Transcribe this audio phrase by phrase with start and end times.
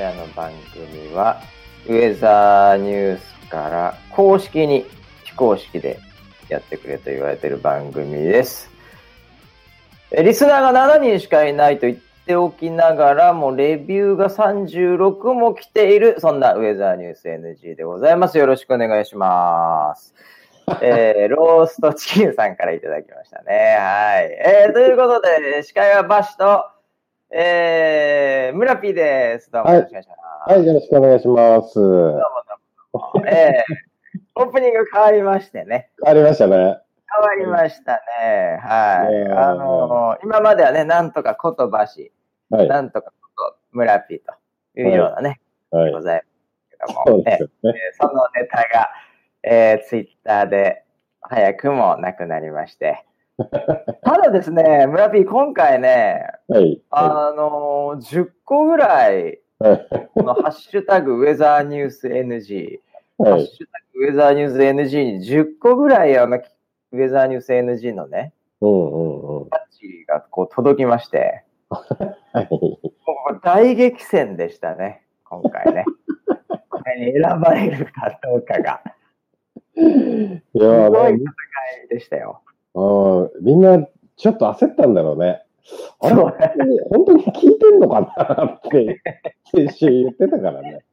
[0.00, 1.40] はい、こちらの番組は、
[1.86, 4.86] ウェザーニュースから公式に
[5.24, 5.98] 非公式で
[6.48, 8.70] やってくれと言われている番組です。
[10.10, 18.38] えリスナーが7人しかいないと言っておきながらも、レビューが36も来ている、そんなウェザーニュース NG でございます。
[18.38, 20.14] よろしくお願いします。
[20.80, 23.76] えー、ローストチキンさんからいただきましたね。
[23.78, 24.32] はい。
[24.32, 26.64] えー、ということで、司会はバシと、
[27.32, 29.52] えー、村 P です。
[29.52, 30.14] どうもよろしくお願いしま
[30.48, 30.52] す。
[30.52, 31.74] はい、よろしくお願いします。
[31.76, 32.18] どうもど
[32.94, 33.26] うも。
[33.28, 35.90] えー、オープニング変わりましてね。
[36.04, 36.56] ありましたね。
[36.56, 36.80] 変わ
[37.38, 38.58] りましたね。
[38.60, 39.32] はい。
[39.32, 42.10] あのー今まではね、なんとかことばし、
[42.48, 42.68] はい。
[42.68, 45.40] なんとかこと村 P というようなね、
[45.70, 46.00] はいご。
[46.00, 46.24] ざい
[46.80, 47.22] ますけども、
[48.00, 48.90] そそのネタが、
[49.44, 50.82] えー、ツイッターで
[51.20, 53.06] 早くもなくなりまして。
[54.04, 56.82] ただですね、村 P 今回ね、はい。
[56.90, 59.40] はあのー10個ぐらい。
[59.58, 62.80] このハッシュタグウェザーニュース NG、
[63.18, 63.42] ハはい。
[63.42, 66.38] ッシュタグウェザーニュース NG に10個ぐらいあの
[66.92, 69.48] ウェザーニュース NG のね、うんうんうん。
[69.48, 72.48] バッチがこう届きまして、はい。
[73.42, 75.84] 大激戦でしたね、今回ね。
[76.68, 78.80] これに選ばれるかどうかが。
[79.76, 81.22] いやすごーい戦
[81.86, 82.42] いでしたよ。
[82.74, 85.42] あーみんなちょっと焦ったんだろうね。
[86.00, 86.14] あれ
[86.90, 89.00] 本当に聞いてんのかなって
[89.52, 90.84] 先週言ってたからね。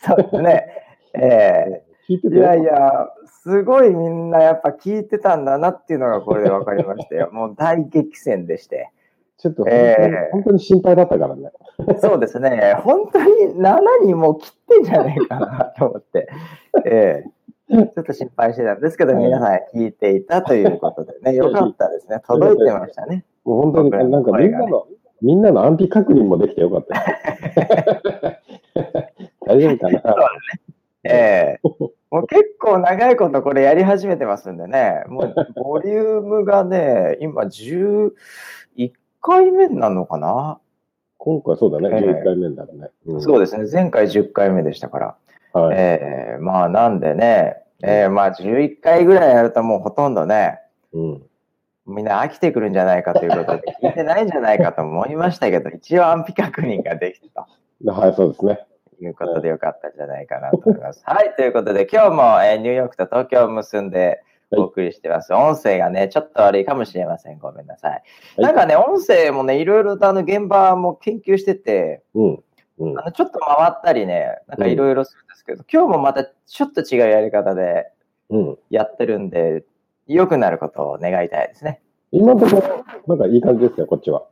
[0.00, 0.66] そうですね。
[1.14, 3.08] え聞いていやいや、
[3.42, 7.30] すごいみんなやっぱ聞いてたんだなっていうのがこれで分かりましたよ。
[7.34, 8.90] もう大激戦でして。
[9.38, 9.96] ちょっと本当に,、え
[10.28, 11.50] え本当に心配だったからね。
[11.98, 12.76] そうですね。
[12.84, 13.26] 本当に
[13.56, 16.28] 7人もう切ってんじゃねえかなと思って。
[16.84, 17.30] ええ
[17.72, 22.20] ちょっと心配してたんですけど、皆さん聞いていたということでね、 よかったですね。
[22.26, 23.24] 届いてましたね。
[23.44, 24.86] もう本当になんかみんなの、
[25.22, 27.02] みんなの安否確認もできてよかったよ。
[29.46, 30.16] 大丈夫かな？
[31.04, 31.68] ええ
[32.10, 38.12] もう結構長いことこれやり始めてますんでね、もうボリュームがね、今11
[39.20, 40.60] 回目なのかな、
[41.16, 42.90] 今回そうだね、ええ11回目だね。
[43.06, 43.64] うんそうですね。
[43.72, 45.60] 前回10回目でしたから。
[45.60, 45.76] はい。
[45.76, 50.60] ええまあなんでね、ええまあ11回ぐらいやるともうほとんどね、
[50.92, 51.22] うん。
[51.86, 57.46] みんな飽きてくるんじゃないかということで、聞いてないんじゃないかと思いましたけど、 一応安否確認ができた
[57.84, 58.66] はい、そうですね。
[58.98, 61.02] ということでよかったんじゃないかなと思います。
[61.04, 64.22] はい、ということで今日も、えーニューヨークと東京を結んで
[64.52, 65.34] お送りしてます。
[65.34, 67.38] 音声がね、ちょっと悪いかもしれません。
[67.38, 67.90] ごめんなさい。
[67.90, 68.02] はい
[68.36, 72.44] なんかね、音声もね、いろいろとあの現場も研究してて、うん。
[72.82, 73.04] うんあ。
[73.04, 77.90] のちょっと回ったりね、なんかいろいろするんですけど、今日もまたちょっと違うやり方で
[78.30, 78.58] うん。
[78.70, 79.64] やってるんで、
[80.06, 81.80] 良くなることを願いたいですね。
[82.10, 84.24] 今のところ、なんかいい感じですよ、こっちは。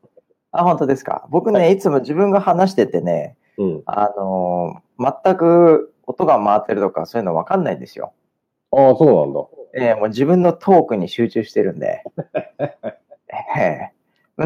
[0.53, 1.27] あ、本当ですか？
[1.31, 3.83] 僕ね、い、つも自分が話しててね、うん。
[3.87, 8.13] あのー全く音が回ってるとかそういうの分かんないんですよ。
[8.73, 9.41] ああ、そうなんだ。
[9.87, 12.03] ええもう自分のトークに集中してるんで。
[13.57, 13.93] ええ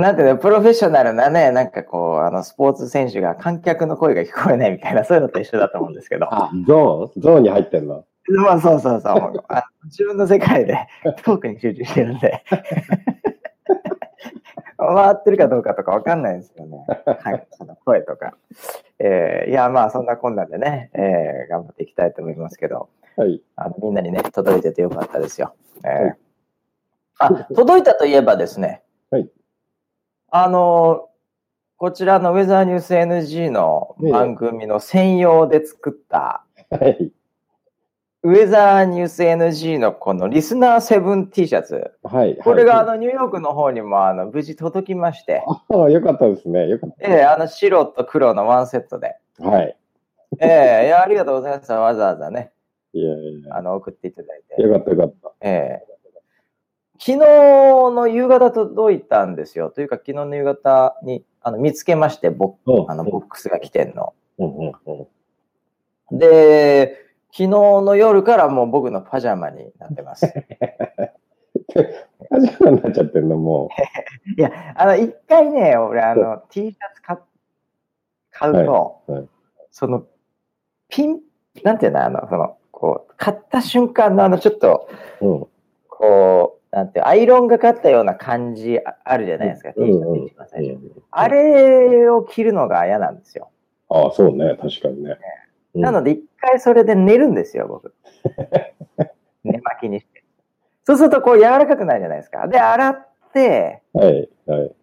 [0.01, 6.27] なんていうの、プロフェッショナルなね、なんかこう、あの、スポーツ選手が観客の声が聞こえないみたいな、 そういうのと一緒だと思うんですけど。
[6.33, 8.05] あ、ゾーンゾーンに入ってんの？
[8.29, 9.45] まあ、そうそうそう。
[9.49, 10.87] あ自分の世界で
[11.25, 12.43] トークに集中してるんで。
[14.77, 16.85] 回ってるかどうかとかわかんないんですよね。
[16.87, 18.35] はい、その声とか。
[18.99, 23.43] えーいや、まあ、そんなこんなでね、えー頑張っていきたいと思いますけど、はい。
[23.57, 25.55] あのみんなにね、届いててよかったですよ。
[25.85, 26.17] えーはい
[27.19, 29.29] あ、届いたといえばですね、はい
[30.37, 31.11] あの
[31.77, 37.13] こちらのウェザーニュース NG の番組の専用で作った、はい。
[38.25, 41.93] ウェザーニュース NG のこのリスナーセブン T シャツ。
[42.03, 42.37] はい。
[42.39, 46.69] これがあはいのニューヨークの方にもあの無事届きまして、ああ、よかったですね。
[46.69, 49.15] よかっええあの白と黒のワンセットで。
[49.39, 49.49] た。
[49.49, 49.77] はい。
[50.41, 51.71] ええいやありがとうございます。
[51.71, 52.51] わざわざね、
[52.93, 54.61] いやいやあの送っていただいて。
[54.61, 55.33] よかったよかった。
[55.43, 55.94] ええ
[56.99, 59.71] 昨日の夕方届いたんですよ。
[59.71, 64.15] というか昨日の夕方にあの見つけまして、ボうんあのボックスが来てんの。
[66.13, 66.97] で、
[67.33, 70.33] 昨日の夜からもう僕のパジャマになってます。
[72.31, 73.69] カジュアルになっちゃってんの、も
[74.39, 77.19] いや、あの、一回ね、俺、あの、T シャツ買
[78.31, 79.29] 買うと、はいはい
[79.71, 80.07] その、
[80.89, 81.21] ピン、
[81.65, 84.89] なんていうの、あの、その、こう、買った瞬間のあの、ちょっと、
[85.21, 85.27] う。
[85.27, 85.47] うん。
[85.89, 90.81] こう、なんてアイロンがかったような感じああるじゃないですか、T シャツ一番最初。
[91.13, 93.51] あれを着るのが嫌なんですよ。
[93.89, 94.59] ああ、そうね。
[94.61, 95.17] 確かにね。
[95.75, 97.95] うんなので、一回それで寝るんですよ、僕。
[99.43, 100.23] 寝巻きにして。
[100.85, 102.47] そうすると、こう、柔らかくなるじゃないですか。
[102.47, 104.29] で、洗って、はい。
[104.47, 104.75] はい。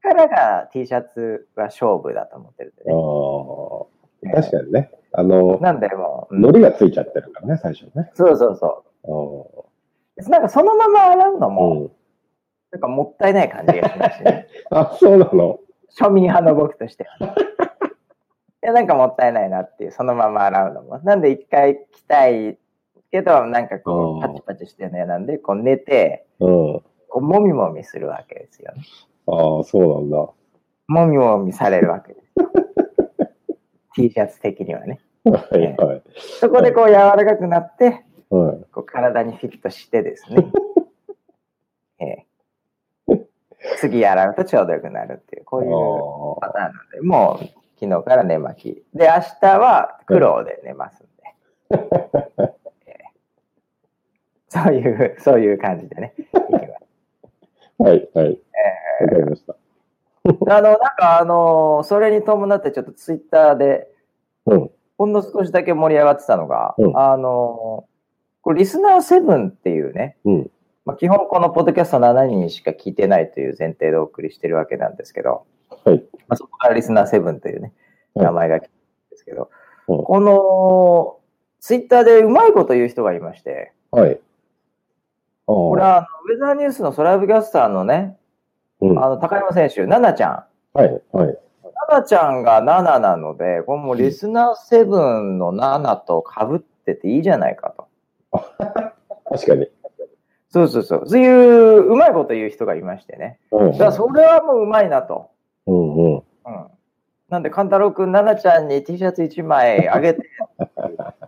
[0.00, 2.92] からが T シャツは勝負だと思ってるんでね。
[2.94, 4.42] ああ。
[4.42, 4.90] 確かにね。
[5.12, 8.10] あの、なんでもう、うん海苔がついちゃってるからね、最初ね。
[8.14, 9.53] そうそうそう。
[10.16, 11.90] なんかそのまま洗うのうも、ん。
[12.70, 14.48] なんかもったいない感じがしますしね。
[14.70, 15.60] あ、そうなの？
[15.96, 17.34] 庶民派の僕としては。
[18.62, 20.98] いや、なんかもったいないなっていう、そのまま洗うのも。
[21.00, 22.58] なんで一回着たい
[23.10, 26.48] けど、なんかこうパチパチしてるの嫌なんで、こう寝て、うん。
[26.50, 26.84] こ
[27.16, 28.82] う、もみもみするわけですよね。
[29.26, 30.16] ああ、そうなんだ。
[30.88, 32.50] もみもみされるわけですよ。
[33.94, 35.00] T シャツ的にはね。
[35.24, 36.02] はいはい。
[36.40, 38.04] そこでこう柔らかくなって、
[38.34, 38.64] はい。
[38.72, 40.46] こう体にフィットしてですね。
[42.00, 42.26] ええ
[43.78, 47.44] 次洗うとちょうどよくなるっていう、こういうパターンなんで、もう
[47.80, 48.84] 昨日から寝巻き。
[48.96, 51.34] で、明日は苦労で寝ますんで。
[52.86, 53.04] ええ
[54.48, 56.14] そういう、そういう感じでね。
[57.78, 58.40] はいはい。
[59.00, 59.56] わかりました。
[60.24, 63.88] あの、なんかあの、それに伴ってちょっとツイッターで、
[64.46, 64.70] うん。
[64.96, 67.84] ほんの少しだけ盛り上がってたのが、うんあの、
[68.44, 70.50] これリスナー7っていうね、うん。
[70.84, 75.46] まあ、基本このポッドキャスト7人しか聞いてないという前提でお送りしてるわけなんですけど、
[75.84, 76.04] はい。
[76.28, 77.72] まあ、そこからリスナー7というね、
[78.14, 78.70] はい名前が来たん
[79.10, 79.50] ですけど、
[79.88, 81.18] うんこの
[81.60, 84.20] ツイッターでうまいこと言う人がいまして、はい。
[85.46, 88.16] これはあのウェザーニュースのソライブキャスターのね、
[88.80, 88.94] うん。
[88.94, 90.78] はあの高山選手、ナナちゃん。
[90.78, 90.78] い。
[90.78, 91.38] はい。
[91.88, 97.88] ナナちゃんが7なので、これもうリスナー7の7と被ってていいじゃないかと。
[99.30, 99.68] 確かに。
[100.50, 101.08] そうそうそう。
[101.08, 103.40] そういううまいこと言う人がいましてね。
[103.50, 103.72] うん。
[103.72, 105.30] だからそれはもううまいなと。
[105.66, 106.14] うんうん。
[106.16, 106.22] うん。
[107.28, 110.22] なんで、勘太郎くん、奈々ちゃんに T シャツ1枚あげて、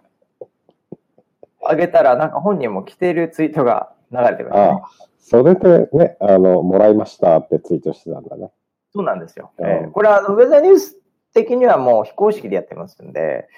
[1.65, 4.75] あげたら、なんか本人も着てるツイートが流れてましたねあ。
[4.77, 4.89] あ。
[5.19, 8.53] それでね、あの、もらいましたってツイートしてたんだね。
[8.93, 9.51] そうなんですよ。
[9.59, 10.97] うんえーこれはあの、ウェザーニュース
[11.35, 13.49] 的にはもう非公式でやってますんで、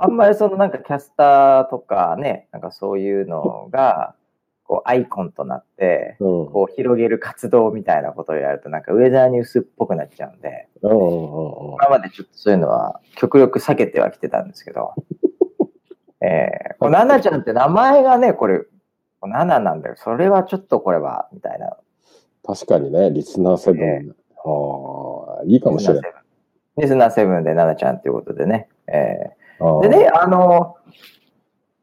[0.00, 4.14] あんまりそのなんかキャスターとかね、なんかそういうのが、
[4.70, 6.46] こうアイコンとなって、うん。
[6.46, 10.68] こう広げる活動みたいなことをやると、なんかウェザーニュースっぽくなっちゃうんで。
[10.80, 14.94] 今までちょっとそういうのは極力避けてはきてたんですけど、
[16.22, 18.62] えー、これナナちゃんって名前がね、これ、
[19.22, 19.96] ナナなんだよ。
[19.98, 21.76] それはちょっとこれは、みたいな。
[22.44, 24.14] 確かにね、リスナーセブン。
[24.36, 26.12] ああ、いいかもしれない。
[26.78, 28.68] リスナーセブンでナナちゃんということでね。
[28.86, 29.39] えあー、あ
[29.82, 30.76] でね、あの、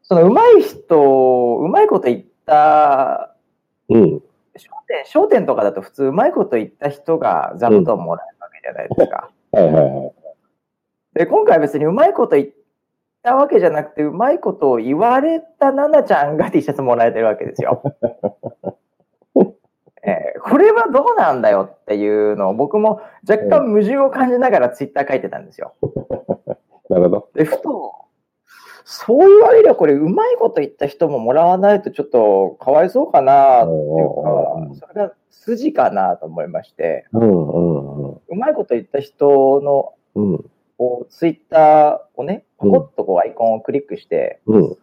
[0.02, 3.34] その上手い人、うまいこと言った、
[3.88, 4.22] うん。
[4.56, 9.30] 商店、商店とかだと普通うまいこと言った人が座布団もらえるわけじゃないですか。
[9.52, 10.12] はいはいはい。
[11.14, 12.48] で、今回別にうまいこと言っ
[13.22, 17.82] たわけじゃなくて、うまいことを言われたナナちゃんが T シャツもらえてるわけですよ。
[20.02, 25.74] えーこれはどうなんだよっていうのを僕も若干矛盾を感じながらツイッター書いてたんですよ。
[26.88, 27.28] なるほど。
[27.34, 27.94] で、ふと、
[28.84, 38.14] そう言われりゃこれうまいこと言った人ももらわないとちょっとかわいそうかなっていううんうんうんか、それが筋かなと思いまして、うんうんうん。
[38.14, 40.50] うまいこと言った人のうん。
[40.78, 44.76] こう、ツイッターをね、ポコッとこうアイコンをクリックして、うん。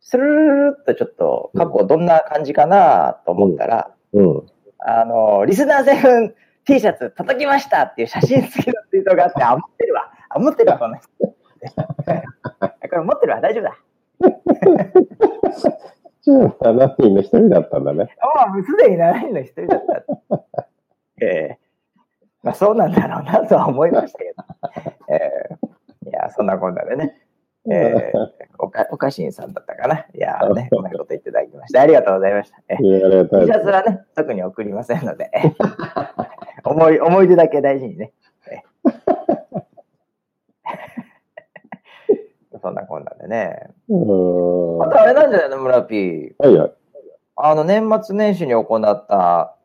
[0.00, 4.42] スルルっとちょっと過去どんな感じかなと思ったら、うん。
[4.78, 10.12] あの、リスナーセブン T シャツ叩きましたっていう写真付きのツイートがあって、あ、持ってるわ。
[10.28, 11.31] あ、持ってるわ、この人。
[12.90, 13.76] これ持ってるわ、大丈夫だ。
[16.22, 18.16] じゃあ、7人の一人だったんだね。
[18.52, 20.66] もうすでに7人の一人だった。
[21.20, 21.58] ええ
[22.42, 24.44] まあそうなんだろうなとは思いましたけど。
[25.14, 25.20] え
[26.04, 27.16] えいや、そんなこんなでね。
[27.70, 28.12] ええ
[28.58, 30.06] おか、おかしんさんだったかな。
[30.14, 32.58] いやね、うまいこと言っていただきまして、ありがとうございました。
[32.68, 35.52] ええいやありがとうございますはね、特に送りませんので、ええ
[36.64, 38.12] 思い、思い出だけ大事にね。
[38.50, 39.41] ええ
[42.62, 43.70] そんなこんなでね。
[43.90, 46.34] あとあれなんじゃないの、村 P。
[46.38, 46.72] はいはい。
[47.36, 49.56] あの、年末年始に行った、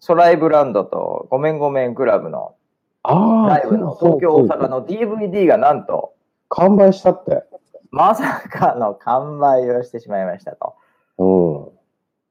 [0.00, 2.56] ソライブランドとごめんごめんクラブの
[3.02, 6.12] ライブの東京、大阪の DVD がなんと、
[6.50, 7.42] 完売したって。
[7.90, 10.74] まさかの完売をしてしまいましたと。
[11.18, 11.74] うん。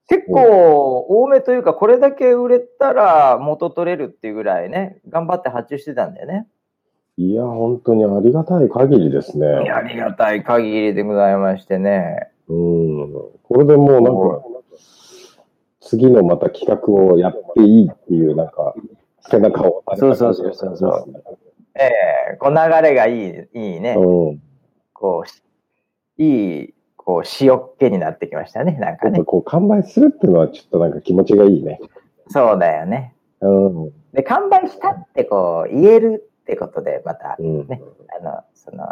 [0.09, 6.47] 結構多めというか、これだけ売れたら元取れるっていうぐらいね、頑張って発注してたんだよね。
[7.17, 9.47] いや、本当にありがたい限りですね。
[9.47, 12.29] ありがたい限りでございましてね。
[12.47, 13.13] うん。
[13.43, 14.43] これでもうなんか、
[15.79, 18.73] 次のまた企画をやっていいっていう、なんか、
[19.29, 21.37] 背中を押された感じがしますねそうそう
[21.75, 21.91] え
[22.33, 23.95] えこう流れがいい、いいね。
[23.97, 24.41] うん。
[24.93, 25.41] こうし、
[26.17, 29.23] いい、こう、塩っ気になってきましたね、なんかね。
[29.23, 31.79] こう、完売するっていうのはちょっとなんか気持ちがいいね。
[32.29, 33.15] そうだよね。
[33.41, 33.91] うん。
[34.13, 37.67] で、完売したってこう言えるってことで、またうん。
[37.67, 37.81] ね、
[38.19, 38.83] あの、その、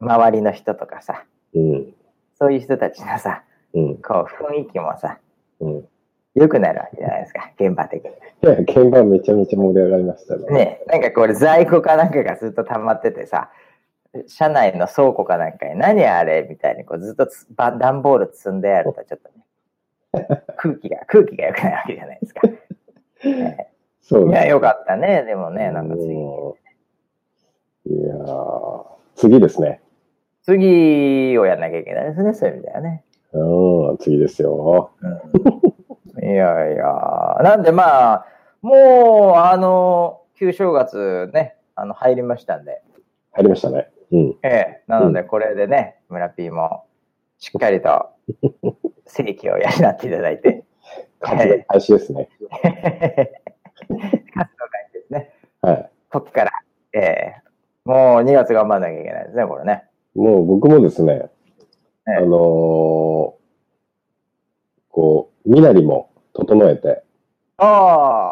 [0.00, 1.94] 周りの人とかさ、うん。
[2.38, 3.94] そういう人たちのさ、うん。
[3.98, 5.18] こう雰囲気もさ、
[5.60, 5.88] うん。
[6.34, 8.10] 良くなるわけじゃないですか、現場的に。
[8.10, 10.46] いや、現場めちゃめちゃ盛り上がりましたね。
[10.50, 13.50] ね、なんかこれ在庫かなんかがずっと溜まっててさ、
[14.26, 22.48] 車内の倉庫かなんかに何あれみたいにこうずっとつば段ボール積んであるとちょっとね、空気が、空気が良くないわけじゃないですか。
[22.48, 23.70] ね
[24.02, 26.12] そういや、よかったね、でもね、なんか次。
[26.12, 26.63] うん
[27.86, 28.84] いやー
[29.16, 29.80] 次ですね。
[30.42, 33.04] 次をやんなきゃいけないですね、そういう意味ではね。
[33.32, 34.90] うん、次ですよ。
[35.00, 38.26] うん、いやいや、なんでまあ、
[38.62, 42.82] もう、あの、旧正月ね、あの、入りましたんで、
[43.32, 43.90] 入りましたね。
[44.12, 44.36] うん。
[44.42, 46.84] ええ、なので、これでね、村 P も、
[47.38, 48.08] しっかりと、
[49.06, 50.64] 正規を養っていただいて、
[51.20, 52.28] 活動開始ですね。
[52.50, 53.30] 活動開
[54.88, 55.32] 始ですね。
[55.60, 55.90] はい。
[56.10, 56.52] こっから、
[56.92, 57.36] ええ、
[57.84, 59.84] もう2月頑張んなきゃいけないですね、これね。
[60.14, 61.28] もう僕もですね、
[62.08, 62.30] ええあのー
[64.90, 67.02] こう、身なりも整えて、
[67.58, 67.66] あ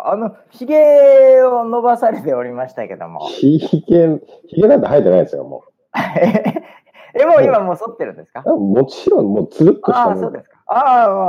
[0.07, 3.21] あ、あの、髭を伸ばされておりましたけども。
[3.29, 4.09] ひげ、
[4.47, 5.65] ひげなんて生えてないですよ、も
[7.15, 8.43] え、もう今もう剃ってるんですか？
[8.47, 8.57] う。
[8.59, 10.63] もちろん、もうつるっとしたああ、そうですか。
[10.67, 11.23] ああ、ま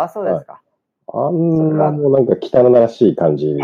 [0.00, 0.60] あ、あそうですか。
[1.12, 3.62] あんなもうなんか汚らしい感じに、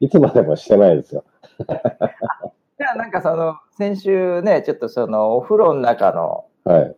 [0.00, 1.24] いつまでもしてないですよ。
[2.78, 6.96] じゃあなんかその、先週ね、ちょっとその、お風呂の中のはい。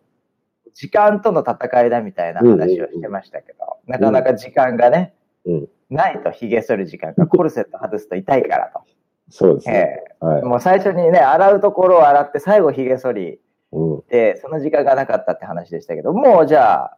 [0.75, 8.80] 時間との戦いだみたいな話をしてましたけど、なかなか時間がね、うんないと髭剃る時間が コルセット外すと痛いからと。
[9.28, 10.04] そうですえね。
[10.20, 10.42] はいえ。
[10.42, 13.40] もう最初にね、洗うところを洗って最後髭剃り
[13.72, 14.02] うん。
[14.08, 16.96] で、その時間がなかったって話でしたけど、もうじゃあ、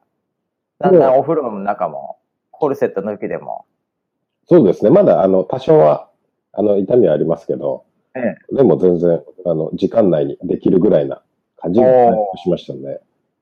[0.79, 2.19] だんだんお風呂の中も、
[2.51, 3.65] コルセット抜きでも、
[4.47, 4.91] そうですね。
[4.91, 6.09] まだ、あの、多少は、
[6.53, 7.92] あの、痛みはありますけど、え
[8.53, 11.23] でも全然、あの、時間内にできるぐらいな
[11.57, 11.87] 感じに
[12.37, 13.01] しましたんで、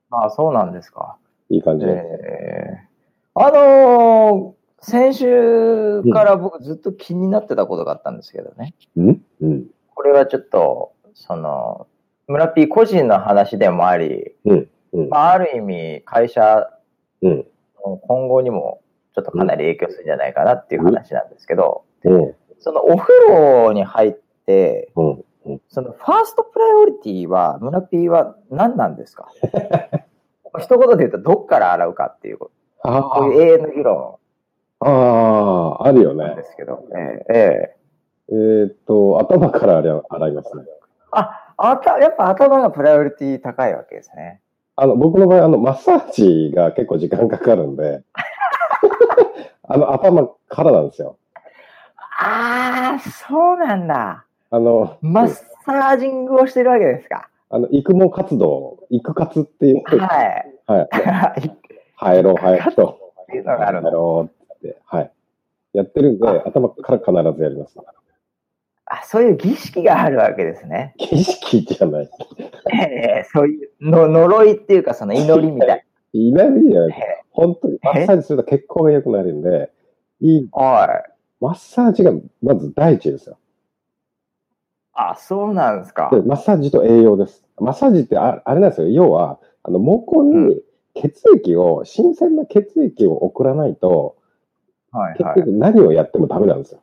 [0.09, 1.17] まあそうなんですか。
[1.49, 1.91] いい感じで。
[1.91, 2.87] ええ
[3.35, 8.73] あのー先週から僕ずっと気になってたことがあったんですけどね。
[8.97, 9.21] うん？
[9.41, 9.65] うん。
[9.93, 11.85] これはちょっと、その、
[12.27, 16.67] 村 P 個人の話でもあり、うんうんまあ、ある意味会社
[17.21, 17.45] うん。
[17.85, 18.81] の今後にも
[19.13, 22.35] ちょっとかなり影響するんじゃないかなっていう話なんですけど、うん。
[22.57, 25.03] そのお風呂に入って、う
[25.53, 25.61] ん。
[25.69, 29.27] そのファーストプライオリティは、村 P は何なんですか？
[30.59, 32.51] 一言で言うと、どっから洗うかっていうこ
[32.83, 32.89] と。
[32.97, 34.15] あこういう永遠の議論
[34.79, 36.43] あ、ああ、あるよねで。
[36.43, 37.75] すけど、えええ
[38.29, 40.63] ええーっと、頭から洗い洗いますね。
[41.11, 44.41] あ、あた、やっぱ頭がプライオリティ高いわけですね。
[44.75, 48.03] あの、僕の場合、あの、マッサージが結構時間かかるんで、
[49.67, 51.17] あの、頭からなんですよ。
[52.19, 54.25] ああ、そうなんだ。
[54.53, 57.29] あの、マッサージングをしてるわけですか？
[57.49, 60.23] あの、育毛活動、育活っていう、は
[60.67, 60.67] い。
[60.67, 60.79] は
[61.37, 61.47] い。
[61.47, 61.51] っ
[61.95, 62.99] 入ろう、入ろうと。
[63.29, 63.91] ていうのがある入の。
[63.91, 65.11] ろうって、はい。
[65.73, 67.77] やってるんで、あ頭から必ずやります。
[68.87, 70.95] あ、そういう儀式があるわけですね。
[70.97, 72.09] 儀式じゃない。
[72.73, 72.75] え
[73.21, 75.85] えそういうの呪いっていうか、その祈りみたい。
[76.11, 76.97] いないじゃない。
[76.99, 79.71] え本当に、マッサージすると血行が良くなるんで、
[80.19, 81.11] いい、えはい。
[81.39, 83.37] マッサージがまず第一ですよ。
[85.09, 86.09] あ、そうなんですか。
[86.11, 87.43] で、マッサージと栄養です。
[87.59, 88.89] マッサージってああれなんですよ。
[88.89, 90.61] 要は、あの、毛根うに
[90.93, 94.15] 血液を、新鮮な血液を送らないと、
[94.91, 95.35] 結はいはい。
[95.39, 96.81] 局何をやってもダメなんですよ。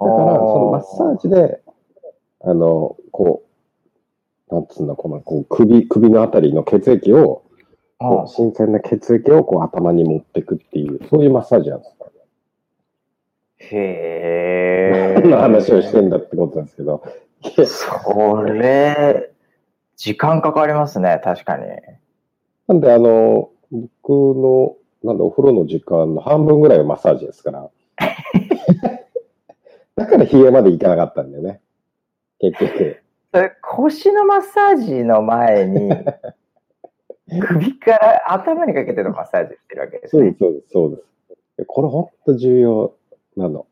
[0.00, 1.62] だから、そのマッサージで、
[2.40, 3.44] あの、こ
[4.50, 7.42] う、なんつうんだ、この、こう首、首のあたりの血液を、
[7.98, 11.94] こう新鮮な血液をこう頭に持っていくっていう、そういうマッサージなんです。
[13.70, 15.20] へえ。
[15.20, 17.02] 何の話をしてんだってことなんですけど。
[17.66, 19.30] それ、
[19.96, 21.66] 時間かかりますね、確かに。
[22.68, 27.70] なんで、あの、僕の、なんだ、お風呂の時間の半分ぐらいがマッサージですから。
[29.96, 31.60] だから冷えまで行かなかったんだよね。
[32.40, 32.96] 結局。
[33.32, 35.90] それ腰のマッサージの前に、
[37.40, 40.70] 首から頭にかけてのマッサージしてるわけですねそうです、。
[40.72, 41.66] そうです、そうです。
[41.66, 42.94] これ本当重要
[43.36, 43.66] なの。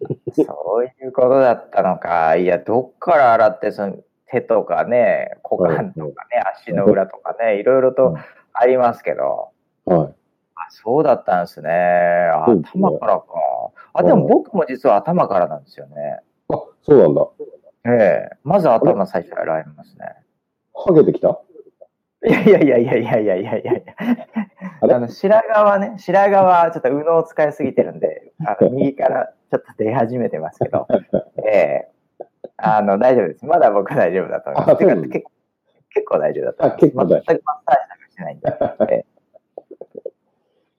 [0.32, 2.36] そういうことだったのか。
[2.36, 8.14] いや、どっから洗って、その手とかね、股間とかね、足の裏とかね、いろいろと
[8.52, 9.50] ありますけど、
[9.84, 10.14] はい。
[10.56, 11.70] あそうだったんですね。
[11.70, 13.24] 頭からか。
[13.94, 16.20] あ、でも僕も実は頭からなんですよね。
[16.48, 17.26] あ、そうなんだ。
[17.88, 20.06] ええまず頭最初洗いますね。
[20.74, 21.40] ハゲてきた？
[22.26, 23.94] いやいやいやいやいやいやいやいや。
[24.80, 30.88] あの、白髪はね、白髪はちょっと右脳を使いすぎてるんで、あの 右からちょっと出始めてますけど、
[31.46, 31.88] ええ
[32.56, 33.46] あの、大丈夫です。
[33.46, 34.78] まだ僕は大丈夫だと思います。
[34.78, 35.30] てか結構
[35.90, 37.08] 結構大丈夫だと思います。
[37.26, 38.92] 全くマッサージなんかしてないんで。
[38.92, 39.04] ええ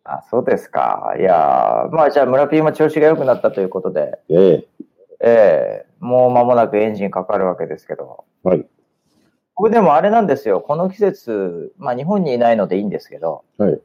[0.03, 1.15] あ、そうですか。
[1.19, 4.67] いやーまあじゃあ村 P も調子が良くなったということで、ええ
[5.19, 8.23] ええもう間もなくエンジンかかるわけですけど。
[8.43, 8.65] はい。
[9.57, 10.61] 僕でもあれなんですよ。
[10.61, 13.81] この季節、まあ日本にいないのでいいんですけど、はい。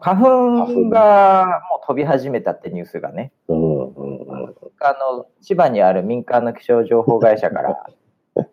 [0.00, 4.54] 花粉がもう飛び始めたってニュースがね、うんうんうん。
[4.80, 7.86] あの、千葉にある民間の気象情報会社から、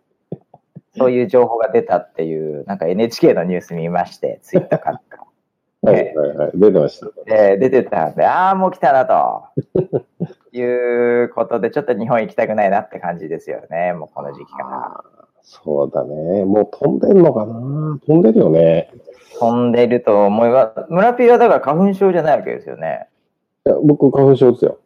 [0.97, 5.25] そういう情報が出たっていう、なんか NHK のニュース見まして、ツイッターかなんか。
[5.81, 6.51] はいはいはい。
[6.53, 7.07] 出てました。
[7.25, 9.43] で、出てたんで、ああ、もう来たなと。
[10.55, 10.61] い
[11.23, 15.22] うことで、ちょっと日本行きたくないなって感じですよね、もうこの時期から。
[15.43, 16.45] そうだね。
[16.45, 17.99] もう飛んでんのかな？
[18.05, 18.89] 飛んでるよね。
[19.39, 20.85] 飛んでると思います。
[20.89, 23.07] 村ピーはだから花粉症じゃないわけですよね。
[23.65, 24.79] いや僕、花粉症ですよ。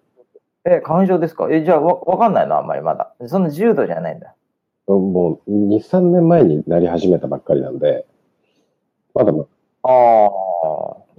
[0.66, 1.48] え、花粉症ですか？
[1.52, 3.14] え、じゃあわ、わかんないのあんまりまだ。
[3.28, 4.34] その重度じゃないんだ。
[4.88, 8.06] もう、2、3年前になり始めたばっかりなんで、
[9.14, 9.46] まだま
[9.84, 10.30] ああ。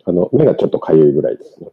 [0.07, 1.68] あの、目がちょっとかゆいぐらいですね。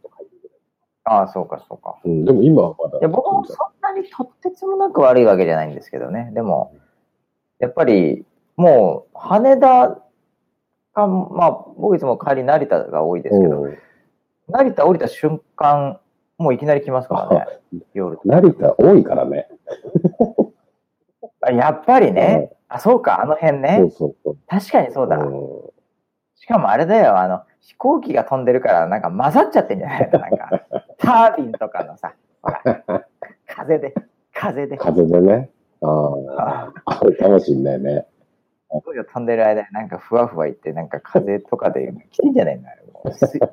[1.04, 1.96] ああ、そうか、そうか。
[2.04, 2.98] うん、でも今はまだ。
[2.98, 6.30] いや、僕もそんなにとってつもなく悪いわけじゃないんですけどね。
[6.34, 6.74] でも、
[7.58, 8.24] やっぱり、
[8.56, 9.98] もう、羽田
[10.94, 13.78] か、まあ、僕いつも帰り成田が多いですけど、うん
[14.48, 15.98] 成田降りた瞬間、
[16.38, 17.46] もういきなり来ますからね、
[17.94, 18.16] 夜。
[18.24, 19.48] 成田多いからね。
[21.40, 23.90] あ やっぱりね、あ、そうか、あの辺そねう。
[23.90, 24.36] そうそう。
[24.46, 25.16] 確かにそうだ。
[25.18, 25.60] うん
[26.38, 30.18] しかもあれだよ、あの、飛行機が飛んでるから、なんか混ざっちゃってんじゃないの？
[30.20, 30.50] なんか、
[30.98, 32.62] タービンとかのさ、ほら、
[33.48, 33.94] 風で、
[34.32, 35.50] 風で、風でね。
[35.86, 38.06] ああ、あれかもしんないね。
[38.70, 42.82] 飛行機が飛んでる間になんかふわふわいって、なんか風とかで来てんじゃないのあれ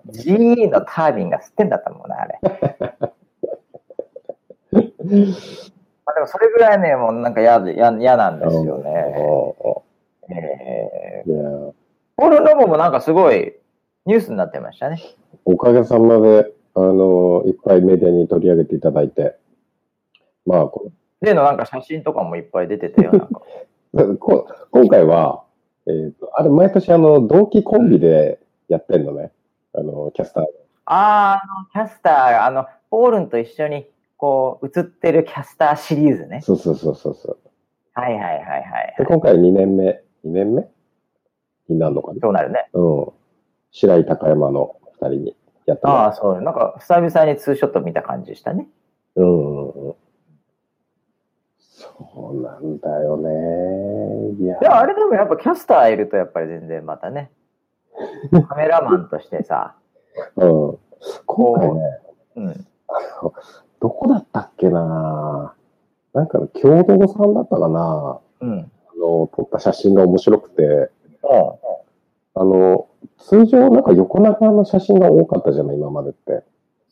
[0.10, 2.39] GE のタービンが吸ってんだったもんな、あれ。
[6.06, 9.15] まあでもそれぐらいね、もうなんか嫌なんですよね。
[10.30, 11.74] えー、
[12.15, 13.54] ポール・ロボもなんかすごい
[14.06, 15.02] ニュースになってましたね。
[15.46, 19.38] おかげさまで、あの、いっぱいメディアに取り上げていただいて、
[20.46, 20.91] まあ、こ
[21.23, 23.41] 例のなんか写真とかもいっぱい出てたよ、なんか。
[24.19, 25.43] こ今回は、
[25.86, 29.31] えっ、と、あれ、毎年、あの、同期コンビでやってんのね。
[29.73, 30.45] あの、キャスター。
[30.86, 36.41] あー、あの、キャスター、あの、ポールンと一緒に、こう、映ってるキャスターシリーズね。
[36.41, 37.38] そうそうそうそうそう。
[37.93, 40.67] はいはいはいはい、で、今回2年目、2年目
[41.69, 42.19] になるのかな？
[42.21, 42.69] そうなるね。
[42.73, 43.07] うん。
[43.71, 46.41] 白井高山の2人にやってもらああ、そう。
[46.41, 48.67] なんか、久々にツーショット見た感じでしたね。
[49.15, 49.95] うんうんうん。
[51.97, 54.43] そうなんだよね。
[54.43, 54.79] いや。
[54.79, 57.32] あれでもやっぱキャスターいるとやっぱり全然またね、
[58.49, 59.75] カメラマンとしてさ、
[60.36, 60.77] うん。
[61.25, 61.99] 今回ね、
[62.36, 62.67] うん。
[63.79, 65.53] どこだったっけな
[66.13, 68.60] なんか、共同さんだったかなうん。
[68.60, 68.65] あ
[68.99, 70.89] の、撮った写真が面白くて、
[71.23, 71.60] お
[72.36, 76.43] あの、通常なんか横長の写真が多かったじゃない、今までって。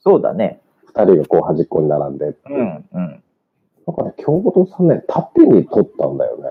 [0.04, 0.60] そうだね。
[0.86, 2.40] 二人がこう端っこに並んでって。
[2.52, 3.24] うん、うん。
[3.88, 6.50] だから、共同さんね、縦に撮ったんだよね。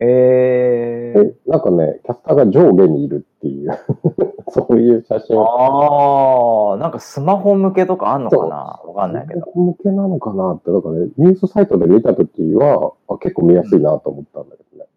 [0.00, 1.24] えー。
[1.24, 3.72] で、なんかね、キャスターが上下にいるっていう、
[4.50, 8.80] そういう写真をああ、なんかスマホ向けとかあんのかな？
[8.84, 9.46] わかんないけど。
[9.54, 14.88] 向けなのかなって、だからね、ニュースサイトで見たときはあ、結構見やすいなと思ったんだけどね。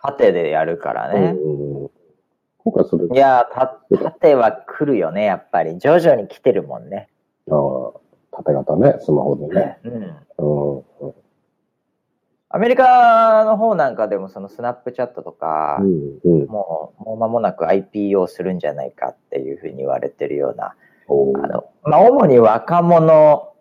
[0.00, 1.34] 縦でやるからね。
[1.36, 1.90] うんうん
[2.64, 5.78] 今回それ、いやーた、縦は来るよね、やっぱり。
[5.78, 7.08] 徐々に来てるもんね。
[7.50, 7.92] ああ
[8.38, 9.78] 縦型ね、スマホでね。
[9.84, 9.92] うん。
[9.92, 10.76] うん。
[10.78, 11.14] うん
[12.50, 16.46] アメリカの方なんかでもそのスナップチャットとか、うん。
[16.46, 20.74] もう、もう間もなく IPO するんじゃないかっていうふうに言われてるような、
[21.08, 23.52] おあの、まあ、主に若者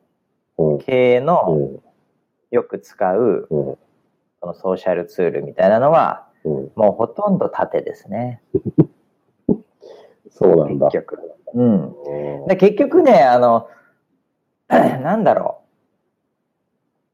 [0.58, 0.76] うん。
[0.76, 1.82] う系の
[2.52, 2.56] ん。
[2.56, 3.78] よく使う、うん。
[4.40, 6.72] そのソーシャルツールみたいなのは、うん。
[6.76, 8.42] もうほとんど縦ですね。
[10.32, 10.86] そうなんだ。
[10.92, 11.32] 結局。
[11.56, 11.94] うん。
[12.42, 13.68] うんで結局ね、あの、
[15.02, 15.60] なんだろ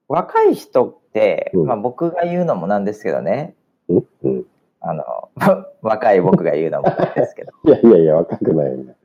[0.09, 0.13] う。
[0.13, 3.55] 若い人って、うんまあ僕が言うのもなんですけどね、
[3.89, 4.05] うん？
[4.23, 4.45] うん。
[4.81, 5.03] あの、
[5.81, 8.95] 若い僕が言うのもなんですけど、 いやいやいや、若くないよね。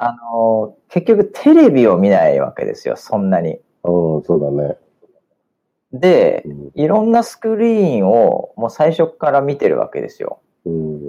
[0.00, 3.58] あの、結局テレビを見ないわけですよ、そんなに。
[3.84, 4.16] うん。
[4.16, 4.76] うん、そうだね。
[5.92, 6.70] でう、ん。
[6.74, 10.38] いろんなスクリーンをもう最初から見てるわけですよ。
[10.66, 11.00] うん。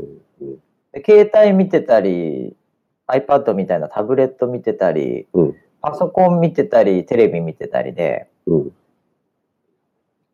[0.93, 2.55] で携帯見てたり、
[3.07, 8.71] iPad みたいなタブレット見てたり、うんパソコン見てたり、テレビ見てたりで、うん。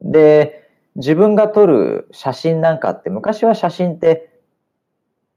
[0.02, 4.30] で、自分が撮る写真なんかって、昔は写真って、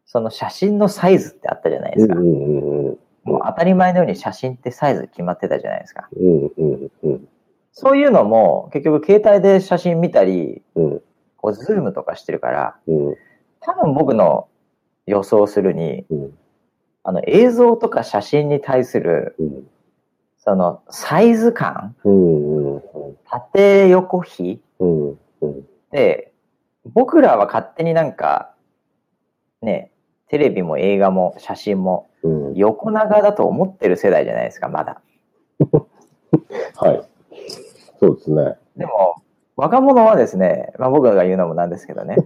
[0.06, 2.14] その写真のサイズってあったじゃないですか。
[2.14, 2.88] うん。
[2.88, 2.98] うん。
[3.28, 6.08] もう当たり前のように写真ってサイズ決まってたじゃないですか。
[6.16, 7.28] うんうんうん
[7.80, 11.02] そういうのも結局携帯で写真見たり、うん
[11.36, 13.14] こうズームとかしてるから、うん
[13.60, 14.48] 多分僕の
[15.06, 16.38] 予想するに、うん
[17.04, 19.68] あの映像とか写真に対するうん
[20.48, 22.82] そのサイズ感、うんうん
[23.30, 25.10] 縦横比うん
[25.42, 26.32] うんで、
[26.94, 28.54] 僕らは勝手になんか、
[29.60, 29.90] ね、
[30.28, 35.02] テレビも映画も写真もうん横長だと思ってる世代じゃないですか、まだ。
[36.76, 37.08] はい。
[38.00, 38.56] そうですね。
[38.78, 39.16] でも、
[39.56, 42.16] 若者はですね、まあ僕が言うのもなんですけどね、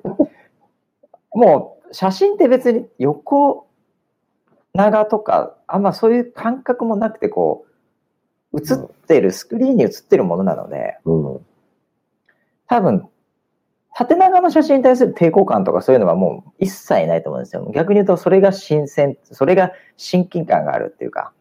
[1.35, 3.67] もう写真って別に横
[4.75, 7.72] 長とか、あんまそういう感覚もなくて、こう、
[8.55, 11.47] 映ってる、スクリーンに映ってるものなので、うん。
[12.67, 13.09] 多分、
[13.95, 17.71] 縦長の写真に対する抵抗感とかそういうのはもう一切ないと思うんですよ。
[17.75, 21.33] 逆に言うと、それが新鮮、それが親近感があるっていうか。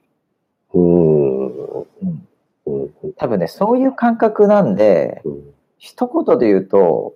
[3.18, 5.54] 多分ね、そういう感覚なんで、うん。
[5.78, 7.16] 一言で言うと、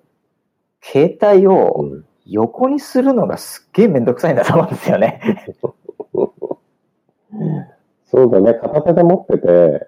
[0.82, 1.86] 携帯を
[2.26, 5.46] 横にするのがすっげえめんどくさいんだと思うんですよね。
[8.06, 8.54] そうだね。
[8.54, 9.88] 片手で持ってて、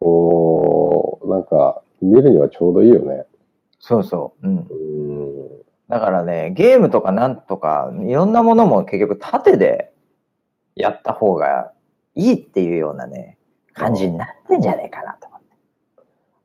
[0.00, 3.26] こう、なんか、見るにはちょうどいいよね。
[3.78, 4.46] そうそう。
[4.46, 4.56] うん。
[4.56, 5.62] うん。
[5.88, 9.92] だからね、ゲームとかなんとか、いろんなものも結局縦で
[10.74, 11.72] やった方が
[12.14, 13.38] いいっていうようなね、
[13.74, 15.46] 感じになってんじゃねえかなと思って。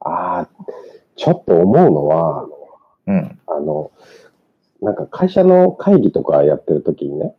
[0.01, 0.49] ああ、
[1.15, 2.47] ちょっと思うのは、
[3.07, 3.39] うん。
[3.47, 3.91] あの、
[4.81, 7.35] なんか会社の会議とかやってる時にね、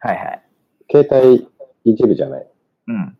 [0.00, 0.42] はいはい。
[0.90, 1.48] 携帯
[1.84, 2.46] いじるじゃない。
[2.88, 3.18] うん。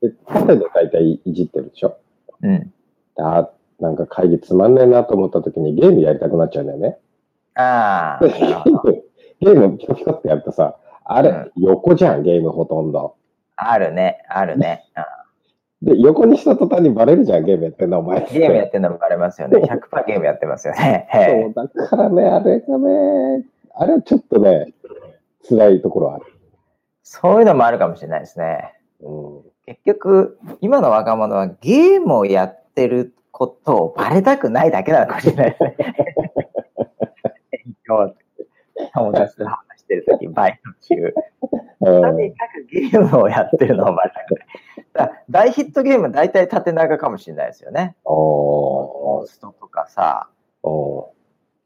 [0.00, 1.98] で、縦で大体いじってるでしょ。
[2.42, 2.72] うん。
[3.16, 3.48] あー
[3.82, 6.98] なんか会議つまんねえなと思った時にゲームやりたくなっちゃうんだよね。
[7.54, 8.24] ああ。
[9.40, 13.16] ゲームピコピコってやるとさ、あれ、うん横じゃん、ゲームほとんど。
[13.56, 14.84] あるね、あるね。
[14.96, 15.04] うん
[15.82, 18.26] で、横にした途端にバレるじゃん、ゲームやってんの、お前。
[18.26, 19.56] ゲームやってるのもバレますよね。
[19.62, 21.08] 100%ゲームやってますよね。
[21.54, 24.74] そう、だからね、あれがね、あれはちょっとね、
[25.48, 26.26] 辛いところある。
[27.02, 28.74] そういうのもあるかもしれないですね。
[29.02, 29.42] うん。
[29.66, 35.76] 結局、今の若者はゲームをやってることをバレたくないだけなのかもしれないですね。
[38.94, 41.14] 友達と話してるとき、バイト中。
[41.82, 44.34] うんとにかくゲームをやってるのをバレたく
[44.98, 45.10] ない。
[45.30, 47.96] 大ヒットゲーム大体縦長かもしれないですよね。
[48.04, 50.28] モおンストとかさ、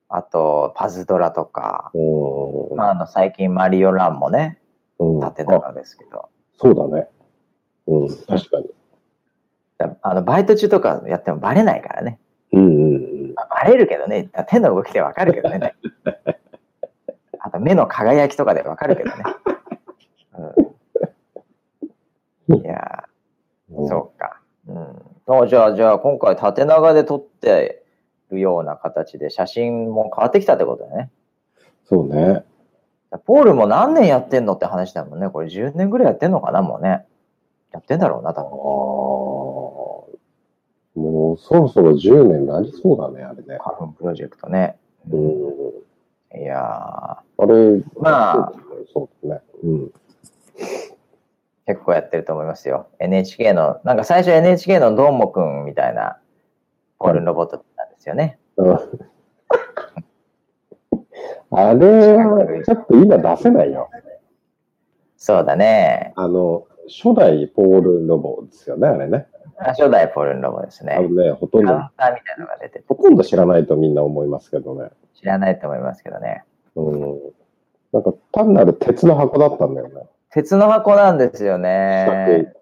[0.08, 1.90] あとパズドラとか、
[2.76, 4.60] まあ、あの最近マリオランもね、
[4.98, 6.28] うん縦長ですけど。
[6.56, 7.08] そうだね。
[7.86, 8.70] うん、確かに。
[9.78, 12.18] だあのバイト中とかやってもバレないからね。
[12.52, 13.34] うんうんうん。
[13.34, 15.74] まあバレるけどね、手の動きでわかるけどね。
[17.40, 19.24] あと目の輝きとかでわかるけどね。
[22.48, 24.40] うん、いやー、そうか。
[24.66, 25.04] うん。
[25.26, 27.84] あじゃあ、じゃあ今回縦長で撮って
[28.30, 31.10] るような形で写真も変わってきたってことだね。
[31.84, 32.44] そうね。
[33.26, 35.28] ポールも何年やってんのって話だもんね。
[35.28, 37.06] これ10年ぐらいやってんのかな、もうね。
[37.74, 38.42] やってんだろうな、多。
[38.42, 38.50] 分。
[41.02, 43.58] もうそろそろ10年なりそうだね、あれね。
[43.60, 44.76] 花粉プロジェクトね。
[45.10, 46.40] うん。
[46.40, 48.52] いやあれ、まあ
[48.92, 49.42] そうだね。
[49.64, 49.84] うん。
[49.86, 49.90] ー、
[51.66, 52.86] 結構やってると思いますよ。
[53.00, 56.18] NHK の、なんか最初 NHK のどーもくんみたいな
[57.00, 58.38] ポールロボットなんですよね。
[58.56, 58.78] うん
[61.56, 63.88] あれは、ちょっと今出せないよ。
[65.16, 66.12] そうだね。
[66.16, 69.26] あの、初代ポールロボですよね、あれね。
[69.58, 70.94] あ初代ポールロボですね。
[70.94, 74.90] あのね、ほとんど、カウンターみたいなのが出ててほとんど知らないとみんな思いますけどね。
[75.14, 76.44] 知らないと思いますけどね。
[76.76, 77.20] うん。
[77.92, 79.94] なんか単なる鉄の箱だったんだよね。
[80.30, 82.52] 鉄の箱なんですよね。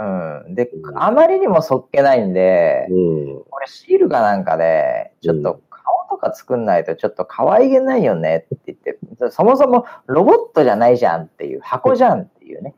[0.00, 0.54] うん。
[0.56, 3.44] で、あまりにもそっけないんで、うん。
[3.48, 8.98] これシールかなんかで、ちょっと顔とか作んないとちょっと可愛げないよねって言って、
[9.30, 12.74] そもそもロボットじゃないじゃんっていう、箱じゃんっていうね、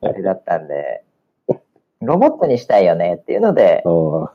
[0.00, 1.04] あれだったんで、
[2.00, 4.28] ロボットにしたいよねっていうので、うん。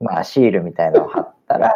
[0.00, 1.74] まあシールみたいのを貼ったら、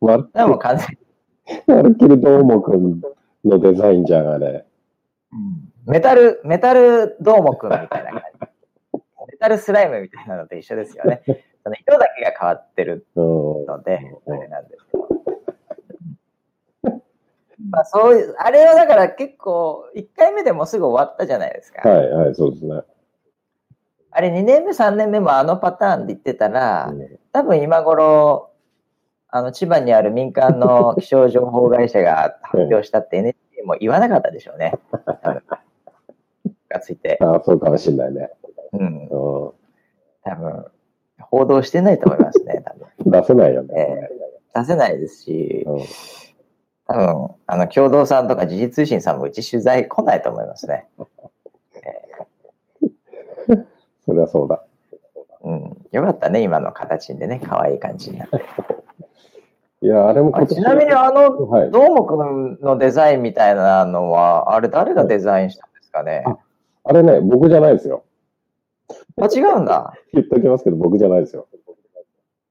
[0.00, 3.00] まるでも完全にまるっきりどーもくん
[3.44, 4.66] のデザインじゃん、あれ。
[5.86, 8.48] メタル、メタルどーもくんみたいな感じ。
[9.32, 11.22] メタルスライムみたいなのと一緒ですよね。
[11.64, 13.66] その色だけが変わってるうん。
[13.66, 14.83] ので、あれなんです。
[17.70, 21.88] まあそういう、あれはだから結構、1回目でもうすぐ終わったじゃないですか。
[21.88, 22.82] はい、はい、そうですね。
[24.10, 28.52] あれ2年目、3年目もあのパターンで言ってたら、うん多分今頃、
[29.28, 34.74] あの、千葉にある民間の気象情報会社が発表したって NHK も言わなかったでしょうね。
[36.68, 38.30] がついて、 ああ、そうかもしれないね。
[38.72, 39.54] うん、う
[40.22, 40.66] 多分、
[41.18, 43.08] 報道してないと思いますね、多分。
[43.08, 43.10] ん。
[43.10, 43.74] 出せないよね。
[43.76, 45.80] え出せないですし、うん
[46.86, 50.86] 多分、あの、共同さんとか時事通信さんもうち取材来ないと思いますね。
[54.04, 54.62] それはそうだ。
[55.42, 55.86] うん。
[55.92, 58.36] よかったね、今の形でね、可愛い感じになって。
[59.80, 61.70] いや、あれもちなみにあの、はい。
[61.70, 66.22] どーもくんのデザインみたいなのは、あれ誰がデザインしたんですかね？
[66.26, 66.36] あ
[66.84, 68.04] あれね、僕じゃないですよ。
[69.20, 69.94] あ、違うんだ。
[70.12, 71.46] 言っときますけど、僕じゃないですよ。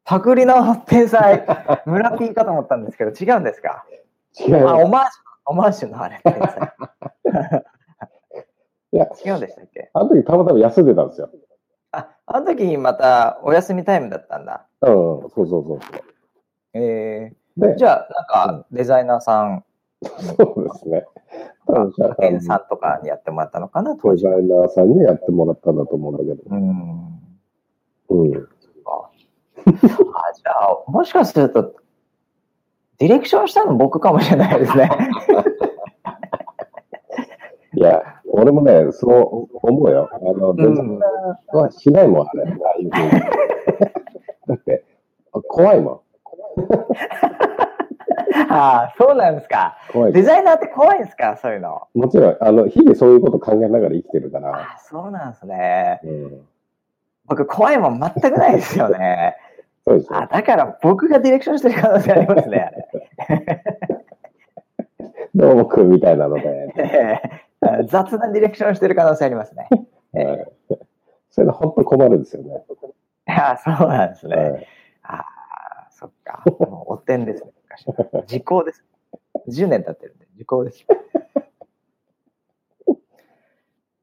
[0.06, 1.46] パクリの天才、
[1.86, 3.86] 村 P かと思ったんですけど、違うんですか？
[4.40, 4.84] あ、違います。
[4.84, 6.22] オマージュ、オマージュのあれ。
[8.92, 9.90] いや、違うんでしたっけ？
[9.94, 11.30] あの時たまたま休んでたんですよ。
[11.92, 14.68] あ、あの時にまたお休みタイムだったんだ。
[14.82, 15.80] うん、そうそうそうそ
[16.74, 17.62] えう。
[17.62, 19.64] でー、、じゃあ、なんか、デザイナーさん、
[20.04, 21.06] そうですね。
[21.68, 24.24] 派遣さんとかにやってもらったのかな、当時。
[24.24, 26.44] デザイナーさんにやってもらったんだと思うんだけど。
[26.50, 26.60] うん。
[28.10, 28.34] うん。
[28.36, 29.12] あ、
[30.36, 31.76] じゃあ、もしかすると、
[33.00, 34.90] ディレクションしたの僕かもしれないですね。
[37.76, 38.02] いや、
[38.32, 40.10] 俺もね、そう思うよ。
[40.12, 42.46] あの、デザイナーはしないもん、あれ。
[44.48, 44.84] だって、
[45.48, 46.00] 怖いもん。
[48.50, 49.78] ああ、そうなんですか。
[49.92, 50.22] 怖いデ。
[50.22, 51.88] ザイナーって怖いんですかそういうの。
[51.94, 54.56] もちろん、あの、日々そういうこと考えながら生きてるから。
[54.56, 56.00] あそうなんですね。
[56.04, 56.42] うん。
[57.28, 59.36] 僕、怖いもん全くないですよね。
[59.86, 60.28] そうですよあ、。
[60.28, 63.64] だから僕がディレクションしてる可能性ありますね、あれ。
[65.36, 66.74] どうもくんみたいなので。
[66.78, 67.44] ええ
[67.88, 69.68] 雑なディレクションしてる可能性ありますね。
[70.14, 70.48] はい
[71.30, 72.64] そういうの本当困るんですよね。
[73.26, 74.36] あそうなんですね。
[74.36, 74.68] はい
[75.04, 76.44] ああ、そっか。
[76.60, 77.52] もうおってんですね。
[78.28, 78.86] 時効です。
[79.48, 80.86] 10年経ってるんで、時効です。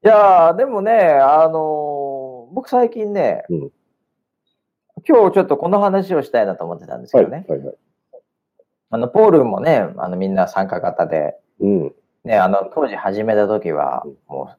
[0.02, 3.70] いやー、でもね、あのー僕最近ね、うん
[5.06, 7.26] 今日ちょっとこの話をしたいなと思ってたんですけはい。
[7.26, 7.46] どね。
[7.48, 7.58] はい。
[7.60, 7.76] はい。
[8.90, 11.94] あの、ポールもね、あの、みんな参加型で、うん。
[12.24, 14.56] ね、あの、当時始めた時はうん、もう、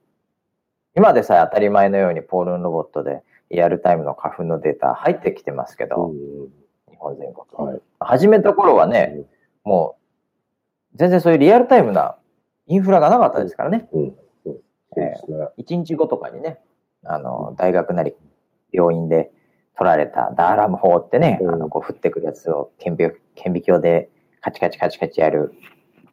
[0.95, 6.49] 今でさえ当たり前のようにポールンロボットでリアルタイムの花粉のデータ入ってきてますけど、うん
[6.89, 7.69] 日本全国。
[7.69, 7.82] はい。
[7.99, 9.25] 始めた頃はね、
[9.63, 9.97] も
[10.93, 12.17] う、全然そういうリアルタイムな
[12.67, 13.88] インフラがなかったですからね。
[13.93, 14.15] うん。
[14.43, 14.62] そう
[14.95, 15.47] ですね。
[15.58, 16.60] 1日後とかにね、
[17.04, 18.13] あの、大学なり
[18.71, 19.32] 病院で
[19.77, 24.10] 取られたダーラム砲ってね、うんあの、こう降ってくるやつを顕微顕微鏡で
[24.41, 25.53] カチカチカチカチやる。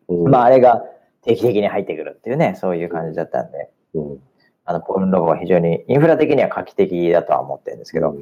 [0.08, 0.84] うんまあ、あれが
[1.22, 4.18] 定期的に入ってくるっていうね、そういう感じだったんで、うん。
[4.64, 8.16] あの、ポールンロボは非常にインフラ的には画期的だとは思ってるんですけど、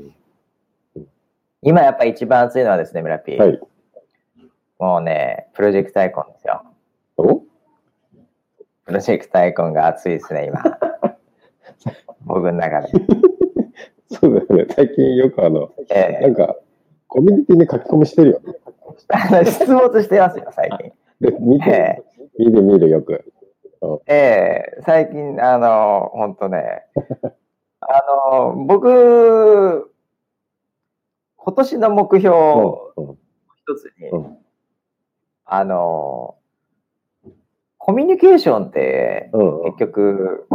[1.62, 3.36] 今やっぱ一番熱いのはですね、村 P。
[3.36, 3.60] はい。
[4.78, 6.64] もうね、プロジェクトアイコンですよ。
[7.16, 7.40] お？
[8.84, 10.62] プロジェクトアイコンが熱いですね、今。
[12.22, 12.92] 僕の中で。
[14.10, 14.74] そうだよね。
[14.74, 16.56] 最近よくあの、えなんか、
[17.08, 18.54] コミュニティに書き込みしてるよね。
[19.40, 20.92] え出没してますよ、最近。
[21.20, 22.02] で、見てえ、
[22.38, 23.24] 見る見るよく。
[24.06, 26.84] ええ最近、あの、ほんとね、
[27.80, 29.90] あの、僕、
[31.36, 32.36] 今年の目標
[33.56, 34.38] 一つに、うん
[35.48, 36.34] あの、
[37.78, 39.72] コミュニケーションって、うん。
[39.76, 40.48] 結局、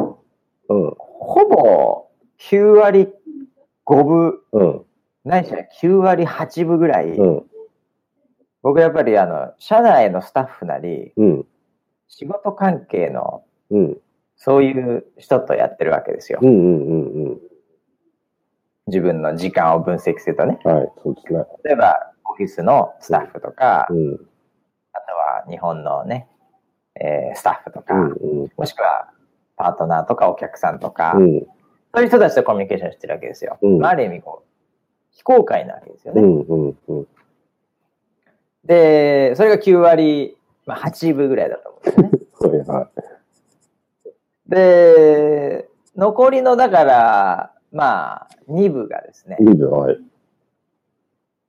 [0.67, 0.93] うん。
[0.97, 2.07] ほぼ
[2.39, 3.07] 9割
[3.85, 4.85] 5分、うん。
[5.23, 7.43] ないしは9割8分ぐらい、うん。
[8.61, 11.45] 僕やっぱりあの、社内のスタッフなり、うん。
[12.07, 13.97] 仕事関係の、うん。
[14.35, 16.45] そういう人とやってるわけですよう。
[16.45, 16.49] ん。
[16.49, 17.27] うん。
[17.27, 17.39] うん。
[18.87, 20.59] 自分の時間を分析するとね。
[20.63, 20.91] はい。
[21.03, 21.45] そうですね。
[21.63, 24.13] 例えば、オフィスのスタッフとか、うん。
[24.93, 26.27] あとは日本のね、
[26.99, 28.11] えースタッフとか、うん。
[28.11, 28.51] うん。
[28.57, 29.09] もしくは
[29.55, 31.47] パートナーとかお客さんとか、うん。
[31.93, 33.57] そういう人たちとコミュニケーションしてるわけですよ。
[33.61, 34.47] うんまあ、ある意味こう、
[35.11, 36.21] 非公開なわけですよね。
[36.21, 36.41] うん。
[36.41, 36.77] うん。
[36.87, 37.07] うん。
[38.65, 42.59] で、それが9割、まあ、8分ぐらいだと思うんですよね。
[42.67, 42.77] はい。
[42.79, 44.49] はい。
[44.49, 49.71] で、残りの、だから、まあ、2部がですね、いいよ。
[49.71, 49.97] はい。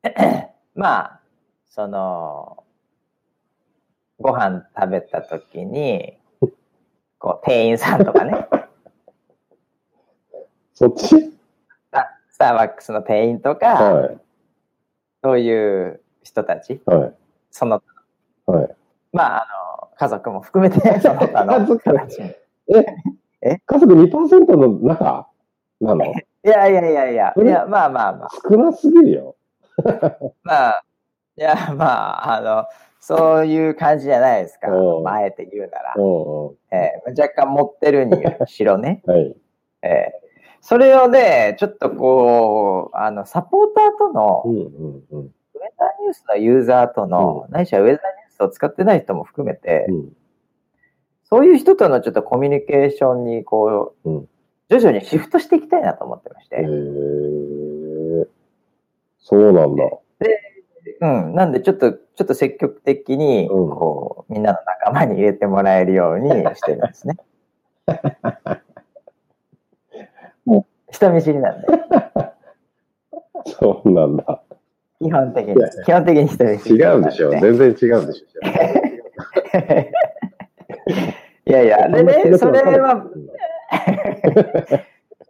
[0.74, 1.20] まあ、
[1.68, 2.64] その、
[4.18, 6.18] ご飯食べた時に、
[7.18, 8.46] こう、店員さんとかね、
[10.83, 11.31] そっち？
[11.92, 14.18] あスターバックスの店員とか、はい。
[15.23, 17.14] そういう人たち、はい。
[17.53, 17.81] その、
[18.47, 18.75] はい。
[19.12, 21.83] まあ、あの、家族も含めて、 その他の家族？
[22.75, 22.85] え
[23.42, 23.59] え？
[23.64, 25.29] 家族2%の中？
[25.81, 26.05] なの？
[26.42, 27.51] やいやいやいや、それ？
[27.51, 29.37] いや、まあまあまあ、少なすぎるよ。
[30.42, 30.85] まあ、
[31.37, 32.64] いや、まあ、あの、
[32.99, 34.66] そういう感じじゃないですか。
[34.68, 35.95] ああえて言うなら。
[36.73, 38.16] えー若干持ってるに
[38.47, 39.03] しろね。
[39.07, 39.37] はい。
[39.83, 40.22] えー
[40.62, 45.29] それをね、ちょっとこう、あの、サポーターとの、うんウェ。
[45.77, 48.01] ザーニュースのユーザーとの、ないしはウェザーニュー
[48.37, 50.12] スを使ってない人も含めて、うん
[51.25, 54.29] そういう人とのちょっとコミュニケーションに、こう、うん
[54.68, 56.57] 徐々にシフトしていきたいなと思ってまして。
[56.57, 56.64] へえ。
[59.18, 59.85] そうなんだ。
[61.01, 61.35] うん。
[61.35, 67.16] なんで、ちょっと、ちょっと積極的に、うんこう、みんなの仲間に入れてもらえるようにしてるんですね。
[70.92, 71.66] 人見知りなんで、
[73.59, 74.42] そうなんだ。
[75.00, 75.57] 基本的に。
[75.85, 77.31] 基本的に人見知違りなんうでしょ。
[77.31, 77.76] ね全然違う
[78.07, 78.26] でしょ。
[81.44, 83.26] いやいや、 でね、それは、うん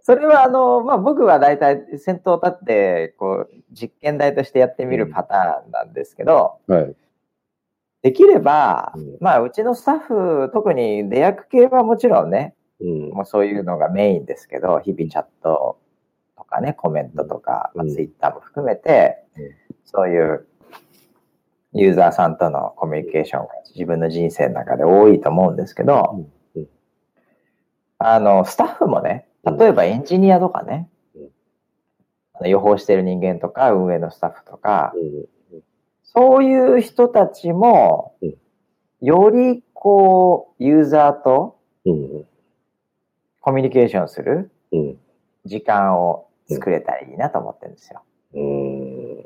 [0.05, 6.94] それはあの、まあ、僕は大体先頭立って、こう、実験台としてやってみるパターンなんですけど、はい。
[8.03, 13.11] できればうん、まあ、うちのスタッフ、特に出役系はもちろんね、うん。
[13.11, 15.79] もうそういうのがメインですけど、日々チャット
[16.37, 17.95] とかね、コメントとか、まあ、うん。
[17.95, 19.51] ツイッターも含めてうん、
[19.85, 20.47] そういう
[21.73, 26.27] ユーザーさんとのコミュニケーションが自分の人生の中で多いと思うんですけど、
[27.99, 31.29] あの、スタッフもね、例えばエンジニアとかねうん、
[32.35, 35.62] あの予報してる人間とか、運営のスタッフとか、うん。
[36.03, 38.35] そういう人たちもうん、
[39.01, 42.27] よりこう、ユーザーとうん。
[43.43, 44.97] コミュニケーションするうん。
[45.45, 48.03] 時間を作れたらいいなと思ってるんですよ。
[48.35, 49.23] うん。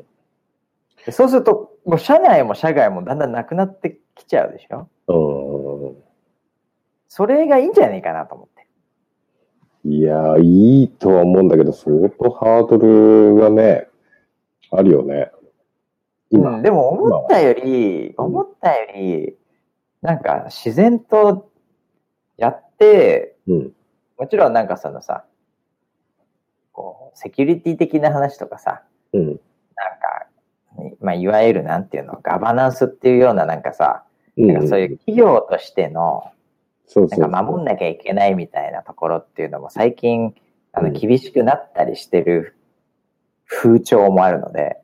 [1.04, 4.88] でそうすると、もう社内も社外もだんだんなくなってきちゃうでしょ？
[5.08, 5.96] うん。
[7.08, 8.66] それがいいんじゃないかなと思って。
[9.88, 13.86] いや、いいとは思うんだけど、相当ハードルがね、
[14.72, 15.30] あるよね。
[16.30, 16.56] 今。
[16.56, 19.36] うん、でも思ったより、うん思ったより、
[20.02, 21.50] なんか自然と
[22.36, 23.72] やって、うん。
[24.18, 25.24] もちろんなんかそのさ、
[26.72, 29.26] こう、セキュリティ的な話とかさ、うん。
[29.26, 34.04] なんか、まあ、いわゆるなんていうの、ガバナンスっていうようななんかさ、
[34.36, 36.30] なんかそういう企業としての、
[36.86, 37.20] そうそう。
[37.20, 40.34] なんか守んなきゃいけないみたいなところっていうのも最近、
[40.72, 42.56] あの、うん厳しくなったりしてる
[43.46, 44.76] 風潮もあるので、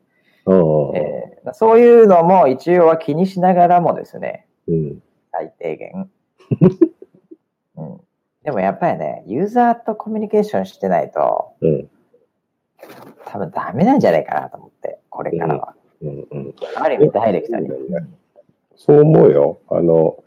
[0.45, 0.53] う
[0.93, 0.97] ん。
[0.97, 5.03] えーそういうのも一応は気にしながらもですね、うん。
[5.33, 6.09] 最低限。
[8.45, 11.89] うん、でもやっぱりね、ユーザーとコミュニケーションしてないと、うん。
[13.25, 15.75] 多分ダメなんじゃないかなと思って、これからは。
[16.01, 16.27] うん。
[16.31, 16.55] うん。
[16.75, 17.69] ある意味ダイレクトに。
[18.75, 19.59] そう思うよ。
[19.69, 20.23] あの、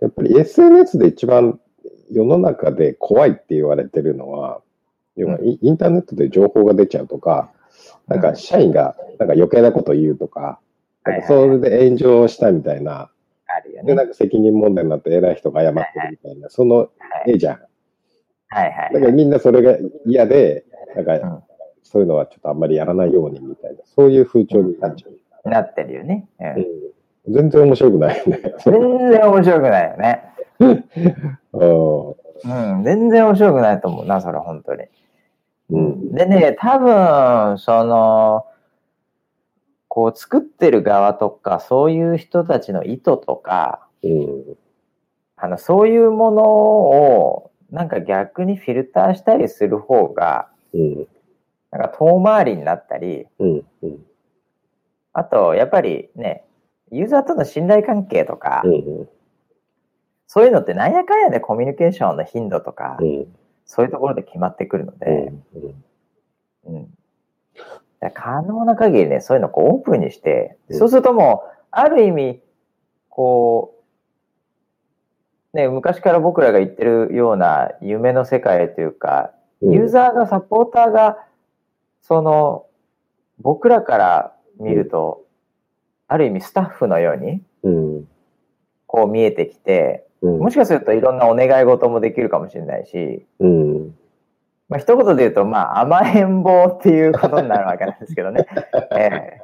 [0.00, 1.60] やっぱり SNS で一番
[2.10, 4.60] 世の中で怖いって言われてるのは、
[5.16, 7.50] 要はイインターネットで情報が出ちゃうとか、
[8.08, 10.58] なんか社員がなんか余計なこと言うとか、
[11.04, 13.10] なんかそれで炎上したみたいな、で、
[13.56, 13.94] あるよね。
[13.94, 16.84] なんか責任問題になって偉い人が謝ってるみたいな、そのは
[17.26, 17.58] い絵じゃん。
[18.48, 20.64] はいはいだからみんなそれが嫌で、
[20.96, 21.42] なんかうん
[21.82, 25.48] そういうのはちょっとあんまりやらないようにみたいな、そういう風潮になっちゃう。
[25.48, 26.28] なってるよね。
[26.38, 26.46] うん
[27.26, 28.40] うん、全然面白くないよね。
[28.64, 28.72] 全
[29.10, 30.24] 然面白くないよね。
[30.60, 32.08] うん
[32.42, 34.84] うん、全然面白くないと思うな、それ本当に。
[35.70, 38.44] うんでね、多分、その、
[39.90, 44.56] こう作ってる側とか、そういう人たちの意図とか、うん。
[45.36, 51.06] あの、そういうものを、なんか逆にフィルターしたりする方が、うん。
[51.72, 54.06] なんか遠回りになったり、うんうん。
[55.12, 56.44] あと、やっぱりね、
[56.92, 59.08] ユーザーとの信頼関係とか、うん
[60.32, 63.26] そういうのってなんやかんやでコミュニケーションの頻度とか、うん。
[63.66, 65.44] そういうところで決まってくるのうで、ん。
[66.66, 66.98] うん。
[68.08, 70.78] 可能な限りね、そういうのをこうオープンにして、うん。
[70.78, 72.40] そうするともう、ある意味、
[73.10, 73.74] こ
[75.52, 79.72] う、ね、昔から僕らが言ってるような夢の世界というか、うん。
[79.72, 81.18] ユーザーが、サポーターが、
[82.00, 82.66] その、
[83.38, 85.26] 僕らから見ると、
[86.08, 88.08] ある意味スタッフのように、うん。
[88.86, 90.38] こう見えてきて、うん。
[90.38, 93.94] もしかするといろんなお願い事もできるかもしれないし、うん
[94.70, 98.46] まあ、一言で言うと、まあ、甘えん坊っていうことになるわけなんですけどね。
[98.96, 99.40] ええ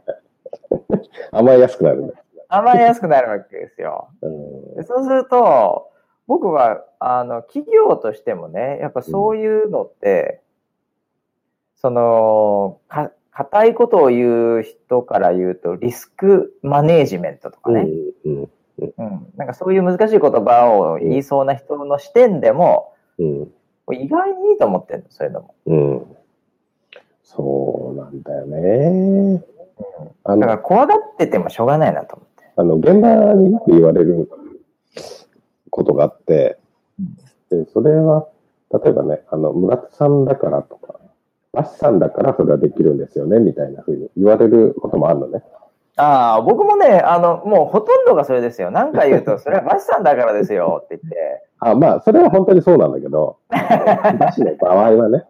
[1.33, 2.15] 甘えやすくなるんだ。
[2.49, 4.09] 甘えやすくなるわけですよ。
[4.23, 5.91] うんでそうすると、
[6.29, 10.41] 僕は、あの、企業としてもね、やっぱそういうのって、
[11.75, 17.87] その、か、硬いことを言う人から言うと、リスクマネージメントとかね、
[18.25, 23.49] うんうん、なんかそういう難しい言葉を言いそうな人の視点でも、うん
[23.95, 25.55] 意外にいいと思ってるの、そういうのも。
[25.67, 26.17] うん
[27.23, 29.43] そうなんだよね。
[30.25, 32.45] あだからの、怖がっててもしょうがないなと思って。
[32.57, 34.31] あの、現場によく言われる
[35.71, 36.59] ことがあって、
[37.51, 38.29] で、それは、
[38.73, 41.01] 例えばね、あの、村田さんだからとか、
[41.53, 45.43] バシさんだからそれはできるんですよね、みたいなふうに言われることもあるのね。
[45.97, 48.71] ああ、僕もね、あの、もうほとんどがそれですよ。
[48.71, 51.43] 何回言うと、 それはバシさんだからですよって言って。
[51.61, 55.25] あ、まあ、それは本当にそうなんだけど、 バシの場合はね、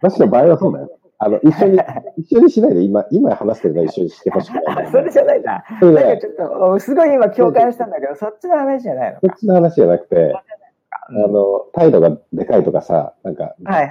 [0.00, 0.90] バシの場合はそうだよ。
[1.18, 1.80] あの、一緒に、
[2.16, 5.64] 一緒にしないで、今、今話してるのは一緒にしてほしくないそれじゃないんだ。
[5.78, 9.28] それでなんかちょっと、すごい今共感したんだけど、そっちの話じゃないのか。
[9.28, 10.42] そっちの話じゃなくて、あ
[11.10, 13.88] うんの、態度がでかいとかさ、なんか、はいはい。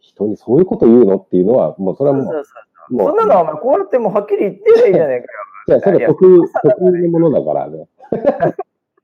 [0.00, 2.42] 人にそういうこと言うのっていうのは、もうそれはもう、
[2.88, 5.28] そんなのはお前こうやってもうはっきり言ってりゃいいじゃないかよ。
[5.68, 7.88] じゃあそれは得意、得意なものだからね。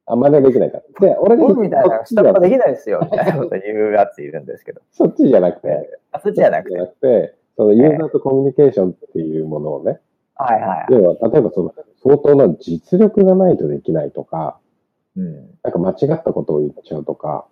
[0.06, 1.08] あんまりできないから。
[1.08, 4.80] で、 俺が僕みたいな下っ端できないですよ、みたいなこと言うやついるんですけど。
[4.90, 6.76] そっちじゃなくて、あ、そっちじゃなくて。
[6.76, 10.00] なくて、そのユーザーとコミュニケーションっていうものをね、
[10.34, 10.86] はいはい。
[10.90, 14.58] 要は、例えばその、相当な実力がないとできないとか、
[15.16, 15.34] うん。
[15.62, 17.46] なんか間違ったことを言っちゃうとか、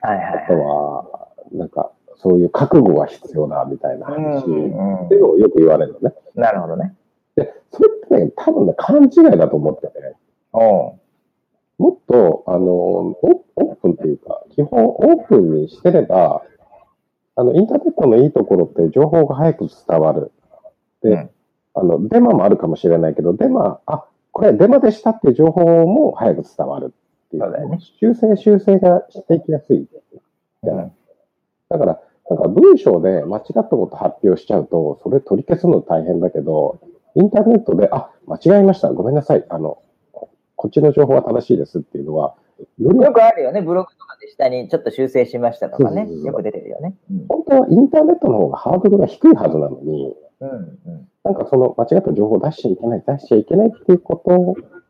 [0.00, 4.14] はいあとはいはは、なんか、そういう覚悟が必要だみたいない。
[4.14, 6.14] 話、っうんていうのをよく言われるのね。
[6.34, 6.94] なるほどね。
[7.36, 10.16] で、それってね、多分ね、勘違いだと思ってて、
[10.52, 10.94] おう
[11.78, 13.16] もっと、あの、オ
[13.56, 16.42] オープンっていうか、基本オープンにしてれば、
[17.36, 20.32] あの、インターネットのいいところって情報が早く伝わる。
[21.02, 21.30] で、うん
[21.78, 26.94] あの、デマもあるかもしれないけど、デマ、あ、これデマでしたっていう情報も早く伝わる
[27.26, 27.42] っていう。
[27.42, 29.86] そうだよね修正修正がしていきやすい。
[30.64, 30.92] じゃないうん
[31.68, 36.80] だから、なんか文章で間違ったこと発表しちゃうと、それ取り消すの大変だけど、
[37.14, 38.92] インターネットで、あ、間違えました。
[38.92, 39.44] ごめんなさい。
[39.48, 39.78] あの、
[40.12, 42.34] ここっちの情報は正しいですっていうのは、
[42.78, 43.62] よりよくあるよね。
[43.62, 46.94] ブログとかで下にちょっと修正しましたとかねよく出てるよね。
[47.10, 51.08] うん本当はインターネットの方がハードルが低いはずなのに、うんうん。
[51.24, 54.16] なんかその間違った情報を出しちゃいけない、出しちゃいけないっていうこ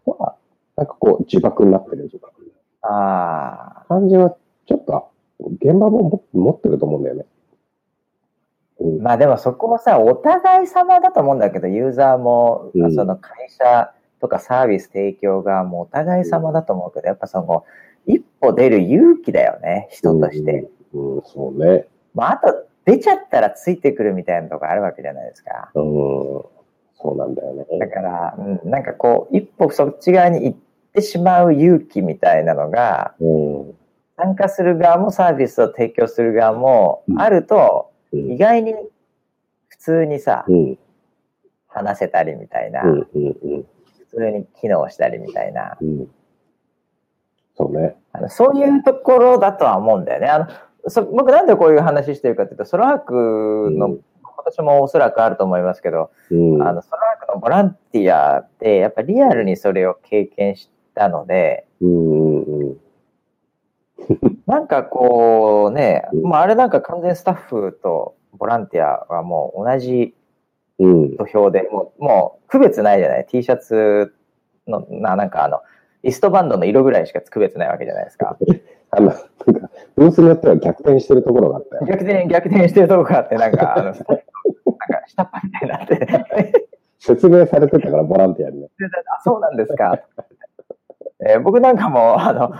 [0.06, 0.36] とは、
[0.76, 2.08] なんかこう自爆になってる
[2.82, 3.84] ああ。
[3.88, 5.08] 感じは、ちょっと
[5.40, 7.26] 現場もも持ってると思うんだよね。
[8.80, 9.02] うん。
[9.02, 17.64] まあでもそこはさ、お互い様だと思うんだけど、ユーザーも、うんその会社とかサービス提供側もお互い様だと思うけど、やっぱその、
[18.06, 20.70] 一歩出る勇気だよね、人として。
[20.94, 21.86] うん、うんそうね。
[22.14, 25.70] まああと、出ちゃったらついてくるみたいなとこあるわけじゃないですか。
[25.74, 25.82] うん。
[26.98, 27.66] そうなんだよね。
[27.78, 30.58] だから、うん、なんかこう、一歩そっち側に行っ
[30.94, 33.75] てしまう勇気みたいなのが、うん。
[34.16, 38.74] 参加する側もサービスを提供する側もうんあると、うん意外に
[39.68, 40.78] 普通にさ、うん。
[41.68, 42.82] 話せたりみたいな。
[42.82, 43.06] 普
[44.08, 46.08] 通に機能したりみたいな、うん。
[47.56, 47.96] そうね。
[48.12, 50.28] あのそういうところだとは思うんだよね。
[50.28, 53.12] あのそ僕なんでこういう話してるかっていうと、ソロワーク
[53.72, 54.00] の、うん
[54.38, 56.62] 今年もおそらくあると思いますけど、うん。
[56.62, 62.76] あのソロワークのボランティアって、やっぱリアルにそれを経験したので、うん。
[64.08, 64.38] うん。
[64.46, 70.14] なんかこうね、うんもうあれなんか完全スタッフとボランティアはもう同じ
[70.78, 71.16] うん。
[71.16, 74.14] 土俵で、もうもう区別ないじゃない ?T シャツ
[74.66, 75.62] の、ななんかあの、
[76.02, 78.36] リストバンドの色ぐらいしか区別ないわけじゃないですか。
[78.90, 81.86] あの、なんか、ブースによっては逆転してるところがあったよ。
[81.86, 84.04] 逆転、逆転してるとこがあって、なんか、あの、 なんか
[85.06, 86.68] 下っ端みたいになって、
[87.00, 88.68] 説明されてたから、ボランティアにね。
[89.18, 89.98] あ、そうなんですか。
[91.26, 92.52] えー僕なんかも、あの、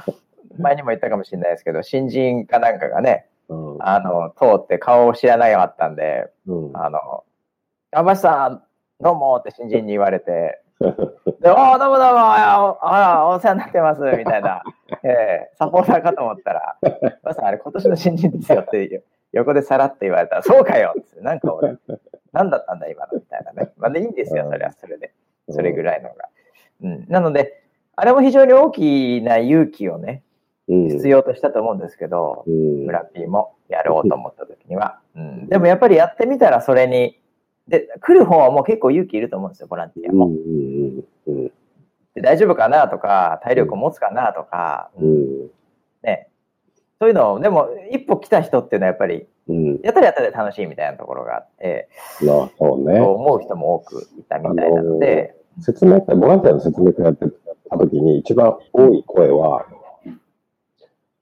[0.58, 3.76] 前にも言ったかもしれないですけど、新人かなんかがね、うん。
[3.80, 6.76] あの、通って顔を知らなかったんで、うん。
[6.76, 7.24] あの、
[7.92, 8.62] あばしさん、
[9.00, 14.62] どうもって新人に言われて、 で、おーどうもどうも、ああ、お世話になってます、みたいな、
[15.02, 16.76] えーサポーターかと思ったら、
[17.22, 19.02] まさん、あれ今年の新人ですよって、
[19.32, 21.76] 横でさらって言われたら、そうかよって、なんか俺、
[22.32, 23.72] なんだったんだ今のみたいなね。
[23.76, 25.12] まあ、でいいんですよ、それはそれで。
[25.48, 26.28] それぐらいのが。
[26.82, 27.06] うん。
[27.08, 27.62] なので、
[27.94, 30.25] あれも非常に大きな勇気をね、うん。
[30.68, 32.86] 必要としたと思うんですけど、うん。
[32.86, 35.00] 村 P もやろうと思った時には。
[35.14, 35.48] うん。
[35.48, 37.20] でもやっぱりやってみたらそれに、
[37.68, 40.18] で、来る方はもう結構勇気いると思うんですよ、ボランティアうん。
[40.18, 40.30] も。
[42.14, 45.50] で大丈夫かなとか、体力持つかなとか、うん。
[46.02, 46.28] ね。
[46.98, 49.80] そういうのを、でも一歩来た人っていうのはやっぱり、うん。
[49.82, 51.88] やったらやったで楽しいみたいなところがあって、
[52.24, 53.00] まあ、そうね。
[53.00, 57.26] 思う人も多くいたみたいなので、説明会、ボランティアの説明会やって
[57.70, 59.66] た時に一番多い声は、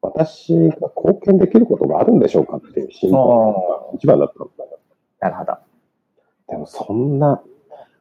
[0.04, 3.54] 私が貢献できることがあるんでしょうかっていう心配が
[3.94, 4.64] 一番だったんだ。
[5.20, 5.58] なるほど。
[6.50, 7.42] でもそんな、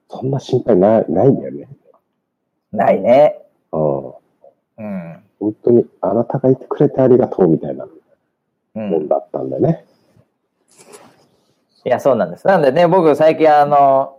[0.10, 1.70] そんな心配ないないんだよね。
[2.74, 3.42] ないね。
[3.72, 4.08] うん。
[4.08, 5.24] うん。
[5.40, 7.88] 本当にあなたがいてくれてありがとうみたいな
[8.76, 8.90] うん。
[8.90, 9.86] もんだったんだよね。
[11.86, 12.46] いや、そうなんです。
[12.46, 14.18] なんでね、僕最近あの、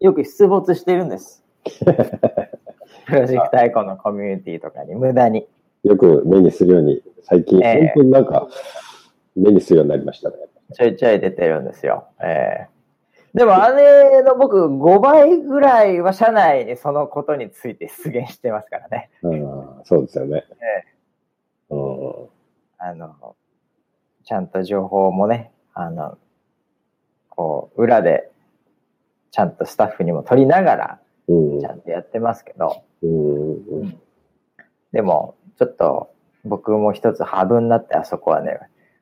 [0.00, 1.42] よく出没してるんです。
[1.64, 5.48] プロジェクトアイコンのコミュニティとかに無駄に。
[5.82, 8.48] よく目にするように、最近、ええ本当になんか、
[9.36, 10.36] 目にするようになりましたね。
[10.74, 12.06] ちょいちょい出てるんですよ。
[12.22, 12.80] ええ
[13.32, 19.10] でも、あれの僕、5倍ぐらいは社内にそのことについて出現してますからね。
[19.22, 19.40] うん、
[19.84, 20.44] そうですよね。
[21.70, 22.28] えうん。
[22.78, 23.36] あの、
[24.24, 26.18] ちゃんと情報もね、あの、
[27.28, 28.30] こう、裏で、
[29.30, 34.00] ちゃんとスタッフにも取りながら、うんちゃんとやってますけど、うん。
[34.92, 36.10] でも、ちょっと、
[36.46, 38.58] 僕も一つハブになって、あそこはね、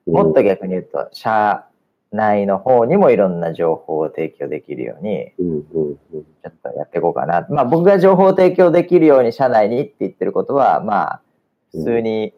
[0.09, 1.65] もっと逆に言うと、社
[2.11, 5.33] 内の方にもいろんな情報を提供できるように。
[5.39, 7.47] ちょっとやっていこうかな。
[7.49, 11.23] まあ僕が情報を提供できるように社内にって言ってることは、まあ、
[11.71, 12.35] 普通に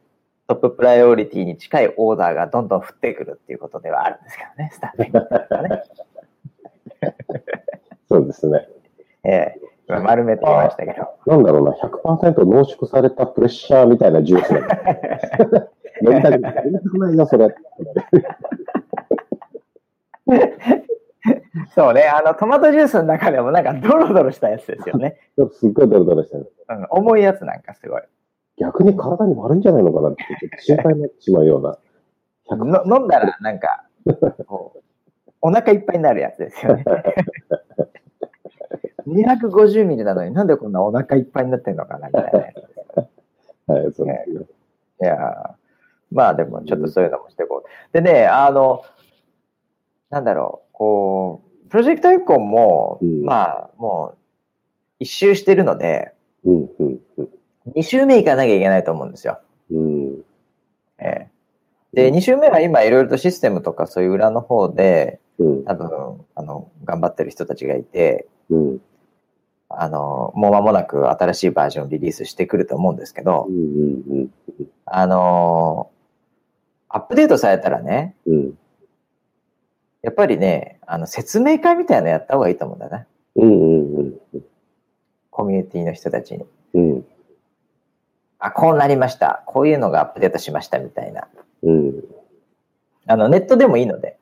[0.49, 5.83] トッププライオリティに近いオーダーがどんどん降ってくるっていうことではあるんですけどね、スタッフね。
[8.11, 8.69] そうですね。
[9.25, 9.61] ええ
[9.91, 11.09] 今丸めてましたけど。
[11.27, 14.55] なんだろうな、100%濃縮されたプレッシャーみたいなジュース
[16.03, 17.55] 飲みたくない、飲みたくないよ、それ。
[21.75, 25.17] そうね、あの、トマトジュースの中でもなんかドロドロしたやつですよね。
[25.53, 26.53] すっごいドロドロしてる。
[26.69, 28.03] うん、重いやつなんかすごい。
[28.59, 31.77] 逆に体に悪いんじゃないのかなって、ちょっと心配になってしまうような。
[32.57, 33.85] の飲んだらなんか、
[35.41, 36.85] お腹いっぱいになるやつですよね。
[39.11, 42.55] 250ミリなのになんでこんなお腹いっぱいになってんのかなみたい
[43.67, 43.75] な。
[43.75, 44.25] はい、そうですね。
[45.03, 45.51] いやー
[46.13, 47.93] まあでもちょっとそういうのもしていこう。
[47.93, 48.85] でね、あの、
[50.11, 54.19] なんだろう、こう、プロジェクトアイコンも、うんまあもう
[54.99, 56.13] 一周してるので、
[56.45, 57.29] うん、うん、うん。
[57.77, 59.41] 2周目行かなきゃいけないと思うんですよ。
[59.71, 60.25] うん、
[60.99, 61.31] ええ
[61.93, 68.81] で、2周目は今いろいろとシステムとかそういう裏の方で、うん、多分、あの、頑張ってる人たちがいて、うん、
[69.73, 74.31] あの、もう間もなく新しいバージョンをリリースしてくると思うんですけどう、ん、
[74.85, 75.91] あの、
[76.89, 78.59] アップデートされたらね、うん、
[80.03, 83.07] やっぱりね、あの、説明会みたいなのやった方がいいと思うんだよね。
[85.31, 86.45] コミュニティの人たちに。
[86.75, 87.07] うん、
[88.41, 89.45] あ、こうなりました。
[89.47, 91.29] こういうのがアップデートしましたみたいな。
[91.63, 92.05] うん、
[93.07, 94.19] あの、ネットでもいいので。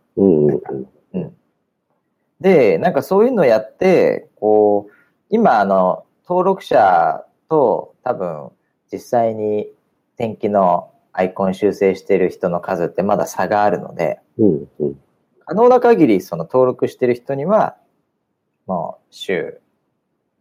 [2.40, 4.92] で、なんかそういうのやって、こう、
[5.30, 8.50] 今、あの、登録者と多分、
[8.90, 9.68] 実際に
[10.16, 15.00] 天気のアイコン修正してる人の数ってまだ差があるので、うん、うん、
[15.44, 17.76] 可能な限りその登録してる人には、
[18.66, 19.60] もう週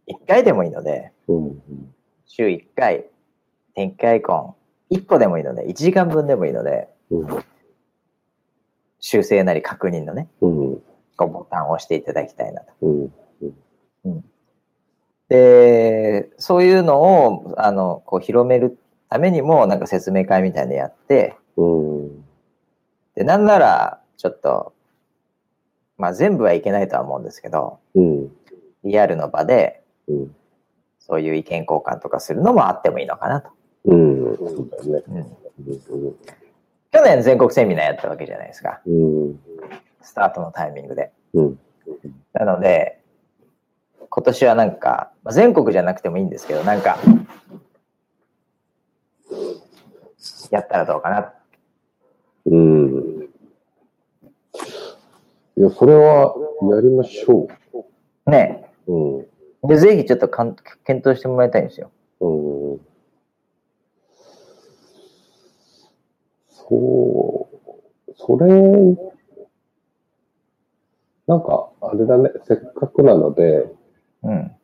[0.08, 1.62] 1回でもいいので、うん、
[2.26, 3.06] 週1回、
[3.74, 4.56] 天気アイコ
[4.90, 7.44] ン1個でもいいので、1時間分でもいいので、うん、
[9.00, 10.82] 修正なり確認のね、うん、
[11.18, 12.72] ボタンを押していただきたいなと。
[12.80, 12.88] う
[14.10, 14.24] ん、
[15.28, 18.78] で、そういうのを、あの、こう広める
[19.10, 22.24] ためにも、なんか説明会みたいなのやって、うん、
[23.14, 24.72] で、なんなら、ちょっと、
[25.98, 28.30] まあ全部はいけないとは思うんですけど、うん、
[28.84, 30.34] リアルの場で、うん、
[31.00, 33.50] そういう意見交換とかするのもあってもいいのかなと。
[33.84, 35.26] うん、そうだよね。
[35.66, 36.16] うん、
[36.92, 38.80] 去年全国セミナーやったわけじゃないですか。
[38.86, 39.40] うん、
[40.00, 41.10] スタートのタイミングで。
[41.34, 41.58] うん、
[42.32, 42.97] なので、
[44.10, 46.98] 今年はなんか、まあ全国じゃなくてもいいんですけど、なんか、
[50.50, 51.32] やったらどうかな。
[52.46, 53.28] うん。
[55.56, 56.34] いや、それは
[56.70, 57.48] やりましょ
[58.26, 58.92] ねう。
[58.92, 59.68] うん。
[59.68, 61.90] で、ぜひちょっとかん検討してもらいたいんですよ。
[62.20, 62.58] うん
[66.68, 67.48] そ
[68.08, 68.46] う、それ、
[71.26, 73.66] なんか、あれだね、せっかくなので、
[74.22, 74.56] うん。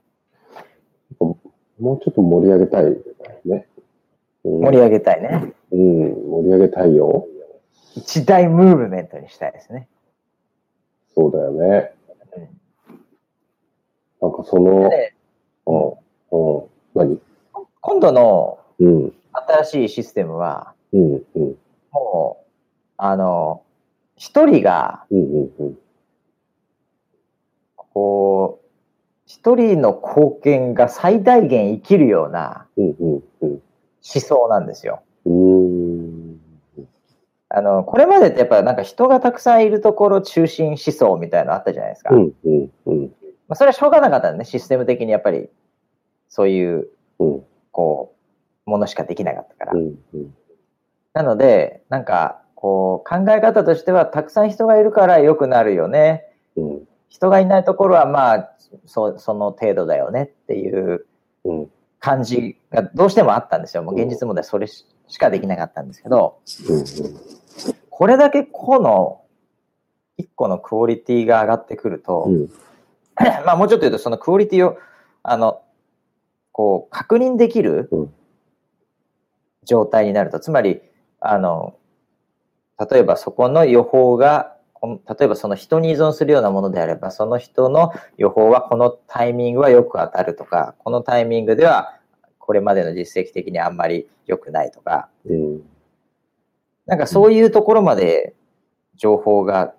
[1.80, 2.84] もうちょっと盛り上げたい
[3.44, 3.66] ね。
[4.44, 5.52] うん、盛り上げたいね。
[5.72, 7.26] うん、盛り上げたいよ。
[7.96, 9.88] 一大ムーブメントにしたいですね。
[11.14, 11.92] そうだよね。
[12.36, 12.48] うん
[14.20, 15.14] なんかその、で
[15.66, 15.88] うん、
[16.30, 17.20] うん、何？
[17.80, 21.56] 今度のうん、新しいシステムは、うん、うん、
[21.92, 22.46] もう、
[22.96, 23.62] あの、
[24.16, 25.78] 一人が、うん、うん、うん。
[27.76, 28.63] こう、
[29.26, 32.66] 一人の貢献が最大限生きるような。
[32.76, 33.62] 思
[34.02, 35.02] 想なんですよ。
[35.24, 36.40] うーん。
[37.48, 42.14] あの、これまでってやっぱなんか人がたくさんいるところ中心思想みたいなのあったじゃないですか。
[42.14, 43.00] うん、うん、うん、
[43.48, 44.44] まあ、それはしょうがなかったんね。
[44.44, 45.48] システム的にやっぱり、
[46.28, 48.14] そういう、うん、こ
[48.66, 49.72] う、ものしかできなかったから。
[49.72, 50.34] うん、うん。
[51.12, 56.24] なので、なんか、こう、考え方としては、たくさん人がいるから良くなるよね。
[56.56, 58.50] うん、人がいないところはまあ、
[58.86, 61.06] そその程度だよねっていう
[61.44, 61.70] うん。
[62.00, 63.82] 感じがどうしてもあったんですよ。
[63.82, 66.38] もう現実問題それししかできなかったんですけど、
[66.68, 66.84] うん。
[67.88, 69.22] これだけ個の
[70.18, 72.50] 一個のクオリティが上がってくると、うん。
[73.46, 74.76] まあもうちょっと言うとそのクオリティを、
[75.22, 75.62] あの、
[76.52, 78.14] こう確認できるうん
[79.64, 80.82] 状態になると、つまり、
[81.20, 81.74] あの、
[82.90, 84.53] 例えばそこの予報が、
[84.86, 91.98] 例えばその人に依存するようなものであれば、その人の予報はこのタイミングはよく当たるとか、このタイミングでは
[92.38, 95.62] これまでの実績的にあんまり良くないとか、うん。
[96.86, 98.34] なんかそういうところまで
[98.96, 99.74] 情報が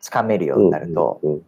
[0.00, 1.42] つかめるようになると、うん。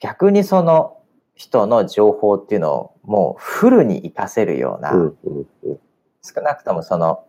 [0.00, 0.98] 逆にその
[1.34, 5.16] 人の情報っていうのをもうフルに活かせるような、うん。
[5.24, 5.78] うん。
[6.22, 7.24] 少なくともその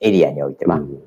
[0.00, 1.00] エリアにおいては、うん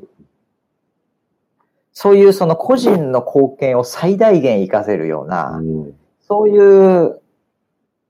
[1.93, 5.93] そういうその個人の貢献を最大限活かせるような、うん。
[6.21, 7.21] そういう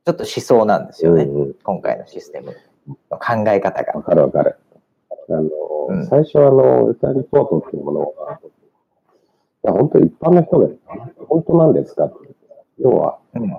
[0.05, 1.23] ちょっと思想なんですよね。
[1.23, 1.53] うん。
[1.63, 2.55] 今回のシステム
[3.11, 3.93] の考え方が。
[3.93, 4.57] わかるわかる。
[5.29, 5.49] あの、
[5.89, 8.47] うん最初あの、ウェザーリポートっていうものが、い
[9.63, 10.67] や本当一般の人が、
[11.27, 12.29] 本当なんですかって
[12.79, 13.53] 要は、うん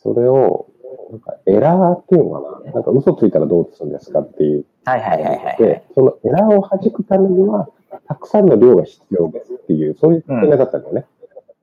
[0.00, 0.68] それを、
[1.10, 4.64] なんかエラーっていうのかななんか嘘ついたらどうするんですかっていう。
[4.84, 7.68] はいはいはいはいはいで。、そのエラーを弾くためには、
[8.06, 11.06] たくさんの量が必要ですっていう、そういう考えだったよね。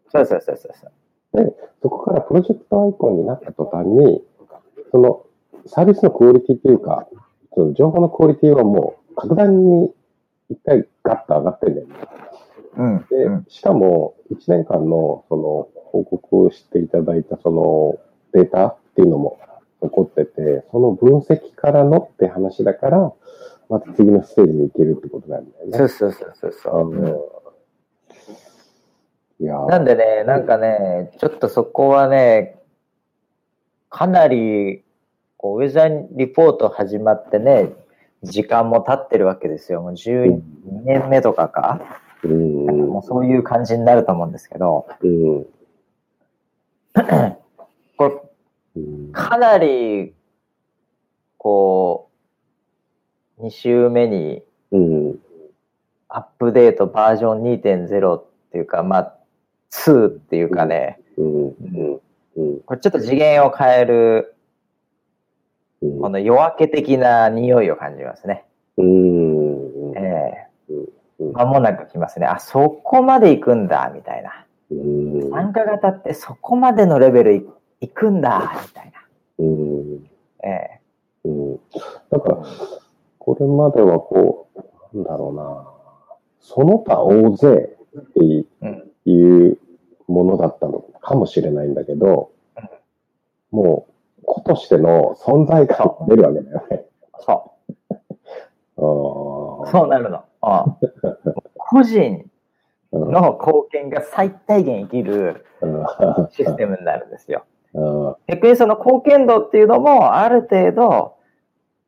[0.09, 1.55] そうそうそうそうそう。
[1.81, 4.23] そこからプロジェクトアイコンになった途端に、
[4.91, 5.25] その
[5.67, 7.07] サービスのクオリティっていうか、
[7.53, 9.93] その情報のクオリティはもう格段に
[10.49, 11.93] 一回ガッと上がってんだよね。
[12.77, 13.05] うん。
[13.09, 17.99] で、うんしかも1年間のその報告をしていただいたその
[18.33, 19.39] データっていうのも
[19.81, 23.13] 残ってて、その分析からのって話だから、
[23.69, 25.77] また次のステージに行けるってことなんだよね。
[25.77, 27.35] そうそうそうそう
[29.39, 32.57] いやーなんでね、なんかね、ちょっとそこはね、
[33.89, 34.83] かなり、
[35.37, 37.73] こう、ウェザーリポート始まってね、
[38.23, 39.81] 時間も経ってるわけですよ。
[39.81, 40.41] もう12
[40.83, 41.81] 年目とかか。
[42.23, 45.45] うんもうそういう感じになると思うんですけど、うん
[47.97, 48.21] これ、
[48.77, 50.13] うんかなり、
[51.37, 52.04] こう、
[53.41, 55.19] 2週目にうん。
[56.07, 59.13] アップデートバージョン2.0っていうか、まあ、
[59.71, 64.35] 2っていうかね、これちょっと次元を変える、
[65.81, 65.99] うん。
[65.99, 68.45] この夜明け的な匂いを感じますね。
[68.77, 68.83] う
[71.35, 72.25] 間もなく来ますね。
[72.25, 74.45] あ、そこまで行くんだ、みたいな。
[74.71, 75.29] うん。
[75.31, 77.45] 参加型ってそこまでのレベルい
[77.81, 78.99] 行くんだ、みたいな。
[79.39, 80.09] うん。
[80.43, 80.81] ええ。
[81.25, 81.59] うん。
[82.09, 82.37] だから、
[83.25, 85.67] これまではこう、なんだろうな、
[86.39, 88.23] その他大勢って
[89.09, 89.57] いう
[90.07, 92.31] ものだったのかもしれないんだけど、
[93.49, 93.87] も
[94.21, 96.85] う、子としての存在感が出るわけだよね。
[97.19, 97.41] そあ
[98.77, 99.71] う。
[99.71, 100.17] そうなるの。
[100.17, 100.23] うん
[101.57, 102.29] 個人
[102.91, 105.45] うんの貢献が最大限生きる
[106.29, 107.43] システムになるんですよ。
[107.73, 111.14] うん逆にその貢献度っていうのもある程度、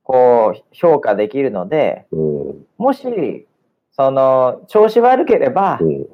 [0.08, 2.66] こう、評価できるので、うん。
[2.78, 3.46] もし、
[3.92, 6.06] その、調子悪ければう、ん。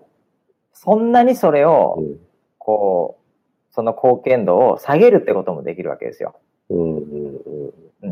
[0.73, 2.19] そんなにそれをう、ん。
[2.57, 3.23] こう、
[3.71, 6.33] その貢献度を下げるってこともできるわけですよ。
[6.71, 7.03] うん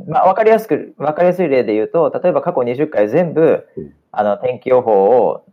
[0.08, 5.46] まあ、わかりやすく、わかりやすい例で言うと、例えば過去20回全部うん、あの、天気予報を、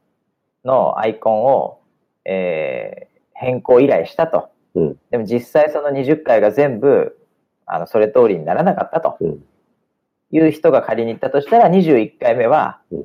[0.63, 1.81] のアイコンを、
[2.27, 4.51] えー変更依頼したと。
[4.75, 4.97] うん。
[5.13, 7.17] でも実際その20回が全部、
[7.67, 9.17] あの、それ通りにならなかったと。
[9.21, 9.45] うん
[10.31, 13.05] いう人が仮に言ったとしたら、21回目はうん、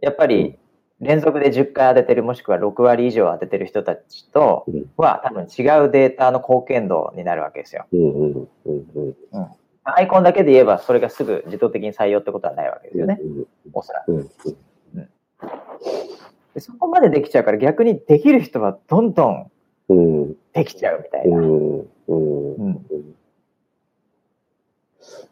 [0.00, 0.58] やっぱり
[1.00, 4.90] 連続で10回当ててる、もしくは6割以上当ててる人たちとうん。
[4.96, 7.86] は、多分違うデータの貢献度になるわけですよ。
[9.84, 13.18] アイコンだけで言えば、それがすぐ自動的に採用ってことはないわけですよね。
[13.72, 14.30] おそらく。
[16.58, 19.50] そこまでできちゃうから、逆にできる人はどんどん
[19.88, 20.36] うん。
[20.52, 21.38] できちゃうみたいな。
[21.38, 21.86] うん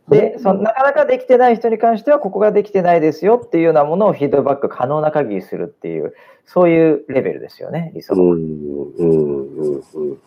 [0.09, 6.15] でその、なかなかできてない人に関しては、ここができてないですよっていうようなものをフィードバック可能な限りするっていう、
[6.47, 8.21] そういうレベルですよね、理想は。
[8.21, 10.19] うんうんうんうん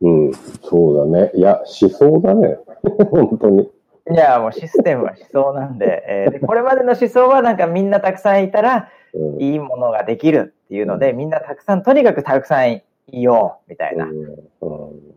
[0.00, 1.32] うん、そうだね。
[1.34, 2.58] いや、思想だね。
[3.10, 3.70] 本当に。
[4.10, 14.06] いや、もうシステムは思想なんで、えーでこれまでの思想はなんかみんなたくさんいたらうんいいものができるっていうので、みんなたくさん、とにかくたくさんいようみたいな。
[14.06, 15.07] うん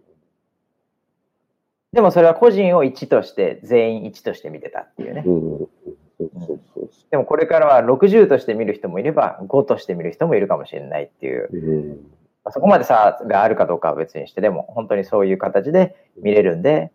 [1.93, 5.25] でもそれは個人を1として、全員1として見てたっていうね。
[7.09, 11.89] でもこれからは60として見る人もいれば、5として見る人もいるかもしれないっていう、うん。
[12.43, 16.91] まあそこまで差があるかどうかは別にして、でも本当にそういう形で見れるんで、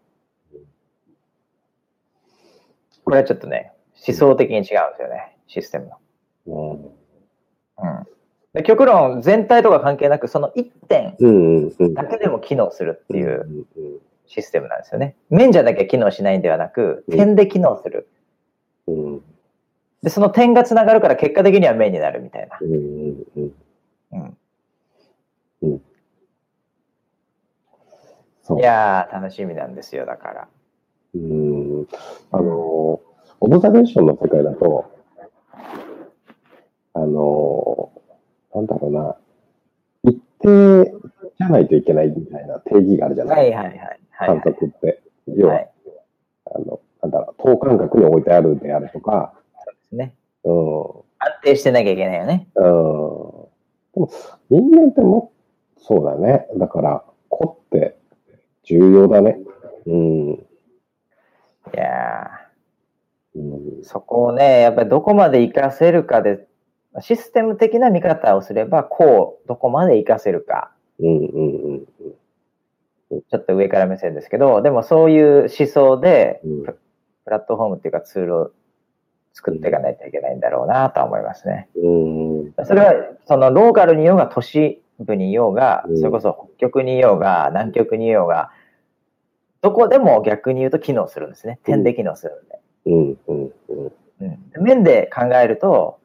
[3.05, 3.73] これはちょっとね、
[4.07, 5.99] 思想的に違うんですよね、システムの。
[6.47, 6.85] うん。
[6.85, 6.91] うん。
[8.55, 11.95] で極論、全体とか関係なく、その1点。
[11.95, 14.01] だけでも機能するっていううん。
[14.27, 15.17] システムなんですよね。
[15.31, 18.09] 面じゃなきゃ機能しないんではなく、うん点で機能する。
[18.87, 19.23] うん。
[20.03, 22.59] で、その点がつながるから結果的には面になるみたいな。
[28.59, 28.63] い。
[28.63, 30.49] やー、楽しみなんですよ、だから。
[31.15, 31.87] うん。
[32.31, 33.01] あの、
[33.41, 34.91] オブザベーションの世界だと、
[36.95, 37.91] あの、
[38.55, 39.17] なんだろうな、
[40.05, 40.85] 一定
[41.39, 43.79] じゃないといけないみたいな定義があるじゃなはいいはいはい。
[43.79, 45.03] はい、監督って。
[45.29, 45.71] 要は、はい。
[46.55, 50.15] あの、なんだろう、等間隔に置いてあるであるとか、そうですね。
[50.45, 51.07] うん。
[51.19, 52.49] 安定してなきゃいけないよね。
[52.55, 52.63] うん。
[52.63, 54.11] でも、
[54.51, 55.33] 人間っても、
[55.79, 56.47] そうだね。
[56.57, 57.97] だから、個って
[58.65, 59.39] 重要だね。
[59.87, 60.31] うん。
[61.75, 62.31] いや
[63.35, 66.47] うんー、そこをね、やっぱりどこまで活かせるかで、
[67.01, 70.71] システム的な見方をすれば、こう、どこまで活かせるか。
[70.99, 71.87] うんうんうん
[73.11, 76.79] ちょっと上から目線ですけど、でもそういう思想で、うんプ
[77.25, 78.51] プラットフォームっていうかツールを
[79.35, 81.69] 作っていかないといけないんだろうなとは思いますね。
[81.75, 81.89] う
[82.63, 82.65] ん。
[82.65, 82.95] それは、
[83.27, 88.51] そのローカルにいようが、都市部にいようがう、んそれこそ北極にいようが、南極にいようが、
[89.61, 91.59] どこでも逆に言うと機能するんですね。
[91.65, 92.61] 点で機能するんで。
[92.87, 95.99] うんうんうんうん、面で考えると、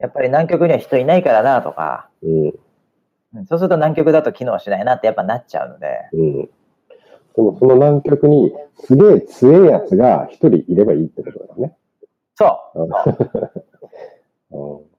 [0.00, 2.54] やっぱり南極には人いないからなとか、うんうん
[3.48, 6.42] そうすると南極だと機能しないなってやっぱなっちゃうので、うん。
[6.42, 6.50] で
[7.42, 11.76] もその南極にすげえ強いやつが一人いればいいってことだよね。
[12.36, 12.82] そう。
[14.50, 14.94] うん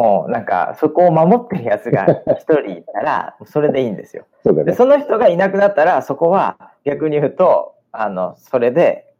[0.00, 2.06] もうなんか、そこを守ってるやつが
[2.38, 4.26] 一人いたら、それでいいんですよ。
[4.44, 4.72] で、そね。
[4.72, 9.12] その人がいなくなったら、そこは逆に言うと、あの、それで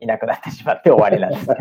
[0.00, 1.56] いなくなってしまって終わりなんですよ。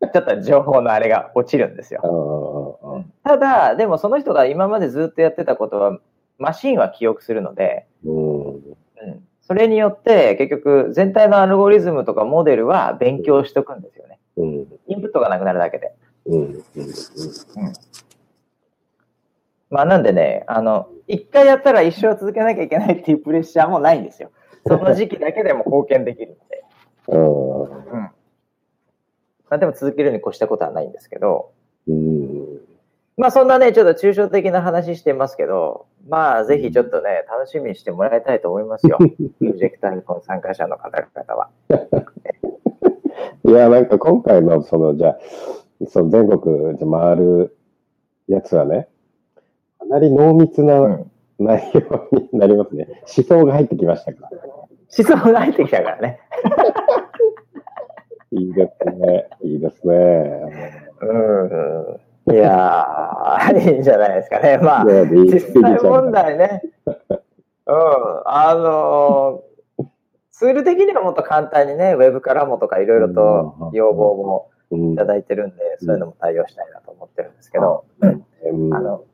[0.00, 3.04] ちょっと情報のあれが落ちるんですよ。
[3.22, 5.98] ただ、でもその人が今までずっとやってたことは、
[6.38, 8.64] マシンは記憶するので、うんうん、
[9.42, 14.18] それによって結局全体のアルゴリズムとかモデルは勉強しとくんですよね。
[14.36, 15.92] うんインプットがなくなるだけで。
[16.24, 16.62] うんうん
[19.68, 24.32] まあなんでね、あの、一回やったら一生続けなきゃいけないっていうプレッシャーもないんですよ。
[24.66, 26.64] その時期だけでも貢献できるので。
[27.08, 28.10] うん
[29.50, 31.52] まあでも続けるに越したことはないんですけど、
[31.86, 32.60] うん
[33.16, 38.96] まあそんなね、ちょっと抽象的な話してますけど、まあぜひちょっとね、楽しみにしてもらいたいと思いますよ。
[39.38, 41.50] プロジェクターの参加者の方々は。
[43.44, 45.18] いや、なんか今回のその、じゃあ、
[45.88, 47.56] その全国じゃ回る
[48.26, 48.88] やつはね、
[49.78, 50.64] かなり濃密う。
[50.64, 52.86] なん内容になりますね。
[53.16, 54.38] 思想が入ってきましたから。
[54.48, 56.20] 思想が入ってきたからね。
[58.86, 59.28] ね。
[59.42, 60.90] いいですね。
[61.02, 62.34] うん。
[62.34, 64.58] いやー、いいんじゃないですかね。
[64.58, 66.62] まあ、実際問題ね。
[66.86, 67.74] うん。
[68.26, 69.50] あのー
[70.40, 79.04] ツール的にはもっと簡単にね、ウェブからもとかいろいろと要望もうんいただいてるんで、そういうのも対応したいなと思ってるんですけど、うんあの、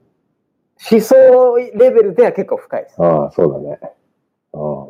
[0.88, 3.02] 思想レベルでは結構深いです。
[3.02, 3.80] ああ、そうだね。
[4.52, 4.86] あ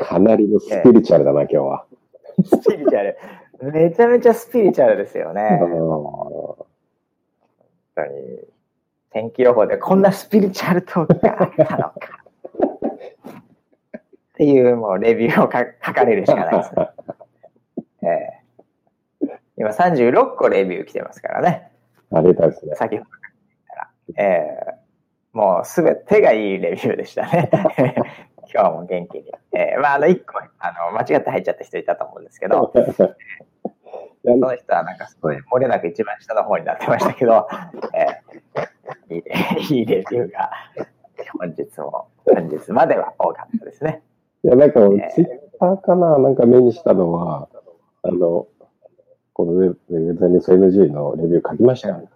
[0.00, 1.86] あかなりのスピリチュアルだな、今日は。
[2.42, 3.18] スピリチュアル。
[3.72, 5.42] めちゃめちゃスピリチュアルですよね。
[5.42, 6.66] あ本
[7.94, 8.10] 当に。
[9.10, 11.94] 天気予報でこんなスピリチュアルトークがあったのか。
[14.34, 16.88] っていうもうレビューをか書かれるしかないですね。
[18.02, 21.70] ええ今36個レビュー来てますからね。
[22.12, 22.74] ありがたいですね。
[22.74, 23.18] 先ほどか
[23.76, 23.90] ら。
[24.16, 24.84] ええ
[25.32, 27.50] もうすべてがいいレビューでしたね。
[28.54, 29.24] 今日も元気に。
[29.52, 32.72] ええまあ、あの、1個、あの、間違って入っちゃった人いたと思うんですけど、
[34.24, 37.48] その人はなんかすごい漏れなく一番下の方になってましたけど、
[37.92, 40.50] えーいいね いいレビューが
[41.38, 44.02] 本日も、本日までは多かったですね。
[44.44, 45.28] いや、なんか、えーツイッ
[45.58, 47.48] ターかななんか目にしたのは、
[48.02, 48.46] あの、
[49.32, 52.08] このウェブウェブザニュース NG のレビュー書きましたよ。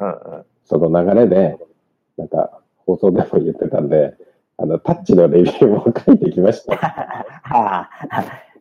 [0.00, 0.46] うんうん。
[0.64, 1.58] その流れで、
[2.16, 4.14] なんか、放送でも言ってたんで、
[4.58, 6.76] あの、タッチのレビューも書いてきました。
[6.76, 7.88] はあ、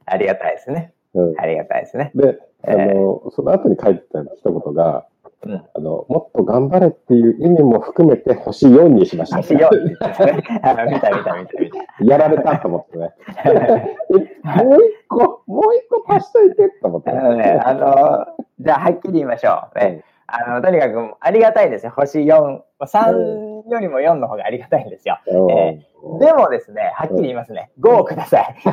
[0.05, 0.93] ありがたいですね。
[1.15, 2.11] うん、ありがたいですね。
[2.13, 2.37] で、
[2.67, 5.07] あえの、その後に書いてた一言が、
[5.43, 10.43] うんあの、もっと頑張れっていう意味も含めて星4にしました、足4って言っね。
[10.47, 12.03] 見た見た見た見た。
[12.03, 13.13] やられたと思ってね。
[14.53, 18.25] えもう一個、もう一個足しといてと思ってあのね、あの、
[18.59, 19.79] じゃあはっきり言いましょう。
[19.79, 21.93] ね、あの、とにかくありがたいですよ。
[21.95, 22.59] 星4。
[22.81, 25.19] 3よりも4の方がありがたいんですよ。
[25.25, 25.87] うんえ
[26.19, 27.71] でもですね、はっきり言いますね。
[27.79, 28.55] 5をください。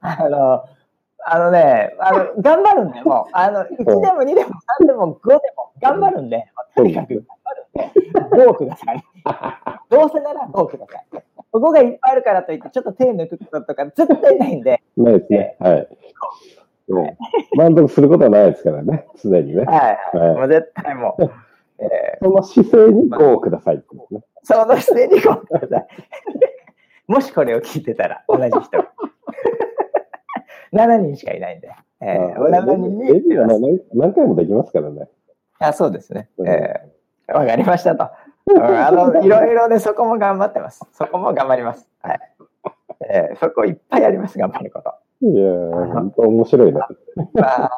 [0.00, 0.64] あの、
[1.24, 4.50] あのね、あの、頑張るんで、もう、あの、1でも2でも
[4.82, 8.00] 3でも5でも頑張るんで、とにかく頑張るんで、
[8.44, 9.04] 5をください。
[9.90, 11.06] どうせなら5をください。
[11.52, 15.56] 5がいっぱいあるからといって、ちょっと手抜くこととか絶対ないんで、ないですね。
[15.58, 15.88] はい。
[16.88, 17.16] うん
[17.56, 19.64] 満足することはないですからね、常にね。
[19.64, 21.22] はい、はいもう絶対もう、
[21.80, 23.82] えーその姿勢に5をくださいね。
[24.42, 25.86] その姿勢に5をください。
[27.06, 28.84] もしこれを聞いてたら、同じ人。
[30.72, 31.70] 7人しかいないんで、
[32.00, 35.08] えー、あ7人に何何回もできますからね。
[35.58, 36.28] あ、そうですね。
[36.38, 36.98] うんえー
[37.30, 38.08] わかりましたと。
[38.46, 40.80] うんあの、いろいろね、そこも頑張ってます。
[40.92, 41.86] そこも頑張ります。
[42.00, 42.20] はい。
[43.10, 44.94] えーそこいっぱいあります、頑張ること。
[45.20, 46.80] いやー、本当面白いね。
[47.34, 47.70] まあ、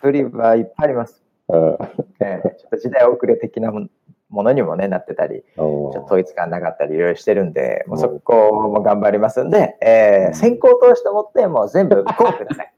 [0.00, 1.22] プリはいっぱいあります。
[1.48, 1.78] うん
[2.20, 3.88] えーちょっと時代遅れ的なも
[4.30, 12.72] ものにもね、なってたり、ちょっと統一感なかったり、いろいろしてるんで、もうそこも頑張りますんで、えー先行投資と思って、もう全部こうください。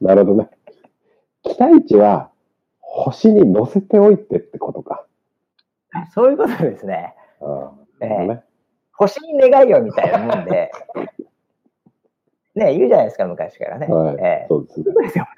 [0.04, 0.50] なるほどね。
[1.42, 2.30] 期待値は
[2.80, 5.06] 星に乗せておいてってことか。
[6.14, 7.14] そういうことですね。
[7.40, 8.42] あえーあね、
[8.92, 10.70] 星に願いよみたいなもんで、
[12.54, 13.86] ね、言うじゃないですか、昔からね。
[13.86, 14.84] はいえーそうですね。
[14.86, 15.30] そうですよね。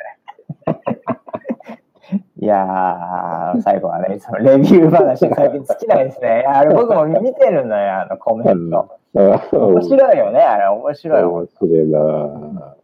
[2.41, 6.41] いやー、最後はね、そのレビュー話、最近尽きないですね。
[6.41, 8.99] いやあれ僕も見てるのよ、あのコメント。
[9.15, 11.23] 面白いよね、あれ、面白い。
[11.23, 12.77] 面白いな。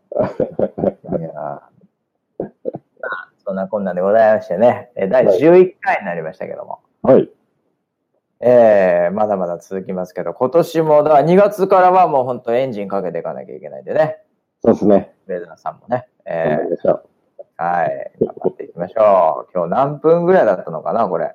[1.19, 1.33] いやー
[2.41, 7.29] まあそんなこんなでございましてね、え第11回になりましたけども、はい。
[8.41, 14.19] えーまだまだ続きますけど、今年も、だから2月からはもう本当エンジンかけていかなきゃいけないんでね、
[14.63, 15.15] そうですね。
[15.27, 17.01] レーザーさんもね、頑えー
[17.57, 19.51] はい、頑張っていきましょう。
[19.53, 21.35] 今日何分ぐらいだったのかな、これ。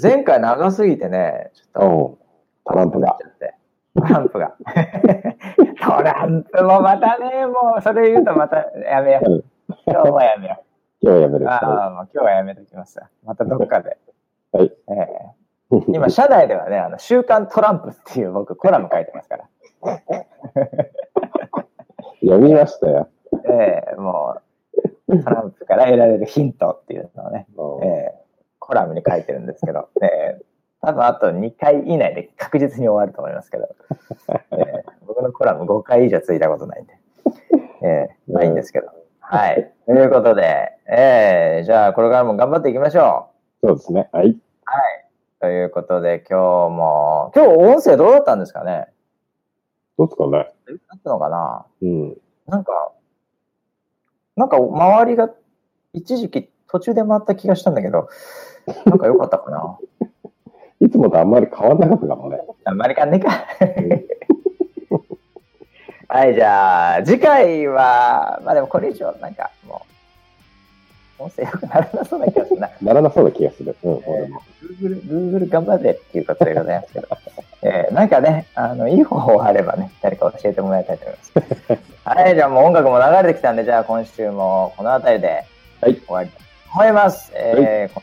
[0.00, 2.24] 前回長すぎてね、ちょっと、うん
[2.66, 3.18] トランプが。
[3.94, 4.54] トランプが。
[5.84, 9.30] トランプもまたね、もうそれ言うとまたやめよう。
[9.30, 9.44] うん
[9.86, 10.64] 今日はやめよう。
[11.02, 11.52] 今日はやめる。
[11.52, 13.08] あはあ、もう今日はやめときますわ。
[13.24, 13.98] またどっかで。
[14.52, 15.43] はいええ
[15.88, 19.44] 今、社内ではね、あの、週刊トランプっていう僕、コラム書いてますから。
[22.22, 23.08] い読みましたよ。
[23.46, 24.36] ええも
[25.08, 27.88] う、トランプから得られるヒントっていうのをね、うんえ
[28.20, 28.24] え
[28.58, 30.42] コラムに書いてるんですけど、ええ
[30.80, 33.68] 多分あと2回以内で確実に終わると思いますけど、
[34.52, 36.94] ええ僕のコラム5回以上ついたことないんで、
[37.82, 38.88] ええまあいいんですけど。
[39.20, 39.70] はい。
[39.86, 43.28] ということで、ええじゃあこれからも頑張っていきましょ
[43.62, 43.66] う。
[43.66, 44.08] そうですね。
[44.12, 44.38] はい。
[45.44, 46.38] ということで、今
[46.70, 48.86] 日も、今日音声どうだったんですかね？
[49.98, 50.30] どうですかね？
[50.32, 50.46] だ
[50.96, 51.66] ったのかな？
[51.82, 52.16] うん。
[52.46, 52.92] なんか、
[54.36, 55.28] なんか周りが
[55.92, 58.08] 一時期途中で回った気がしたんだけど、
[58.86, 59.78] なんか良かったかな？
[60.80, 62.40] いつもとあんまり変わんなかったかもね。
[62.64, 63.44] あんまりかんねえか。
[66.08, 69.93] はい、じゃあ、次回は、まあでもこれ以上なんかもう、
[71.18, 72.70] 音声良くならなそうな気がするな。
[72.82, 73.76] ならなそうな気がする。
[73.82, 74.42] うん、俺も。
[74.80, 77.08] Google、Google 頑張れっていうことでございますけど、
[77.62, 81.82] えーなんかね、あの、いい方法あればね、誰か教えてもらいたいと思います。
[82.04, 85.44] はい、じゃあもう音楽も流れてきたんで、じゃあ今週もこの辺りで
[85.80, 86.44] はい終わりたいと
[86.74, 87.32] 思います。
[87.34, 88.02] えー、今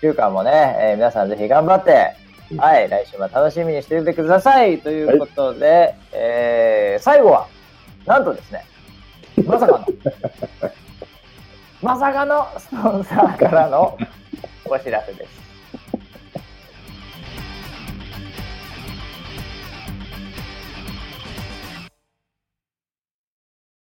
[0.00, 2.12] 週間もね、えー皆さんぜひ頑張って、
[2.50, 4.78] うんはい、来週も楽しみにしていてください。
[4.78, 7.46] ということで、えー最後は、
[8.06, 8.64] なんとですね、
[9.44, 9.86] まさかの、
[11.82, 13.98] まさかのスポンサーからの
[14.64, 15.51] お知らせです。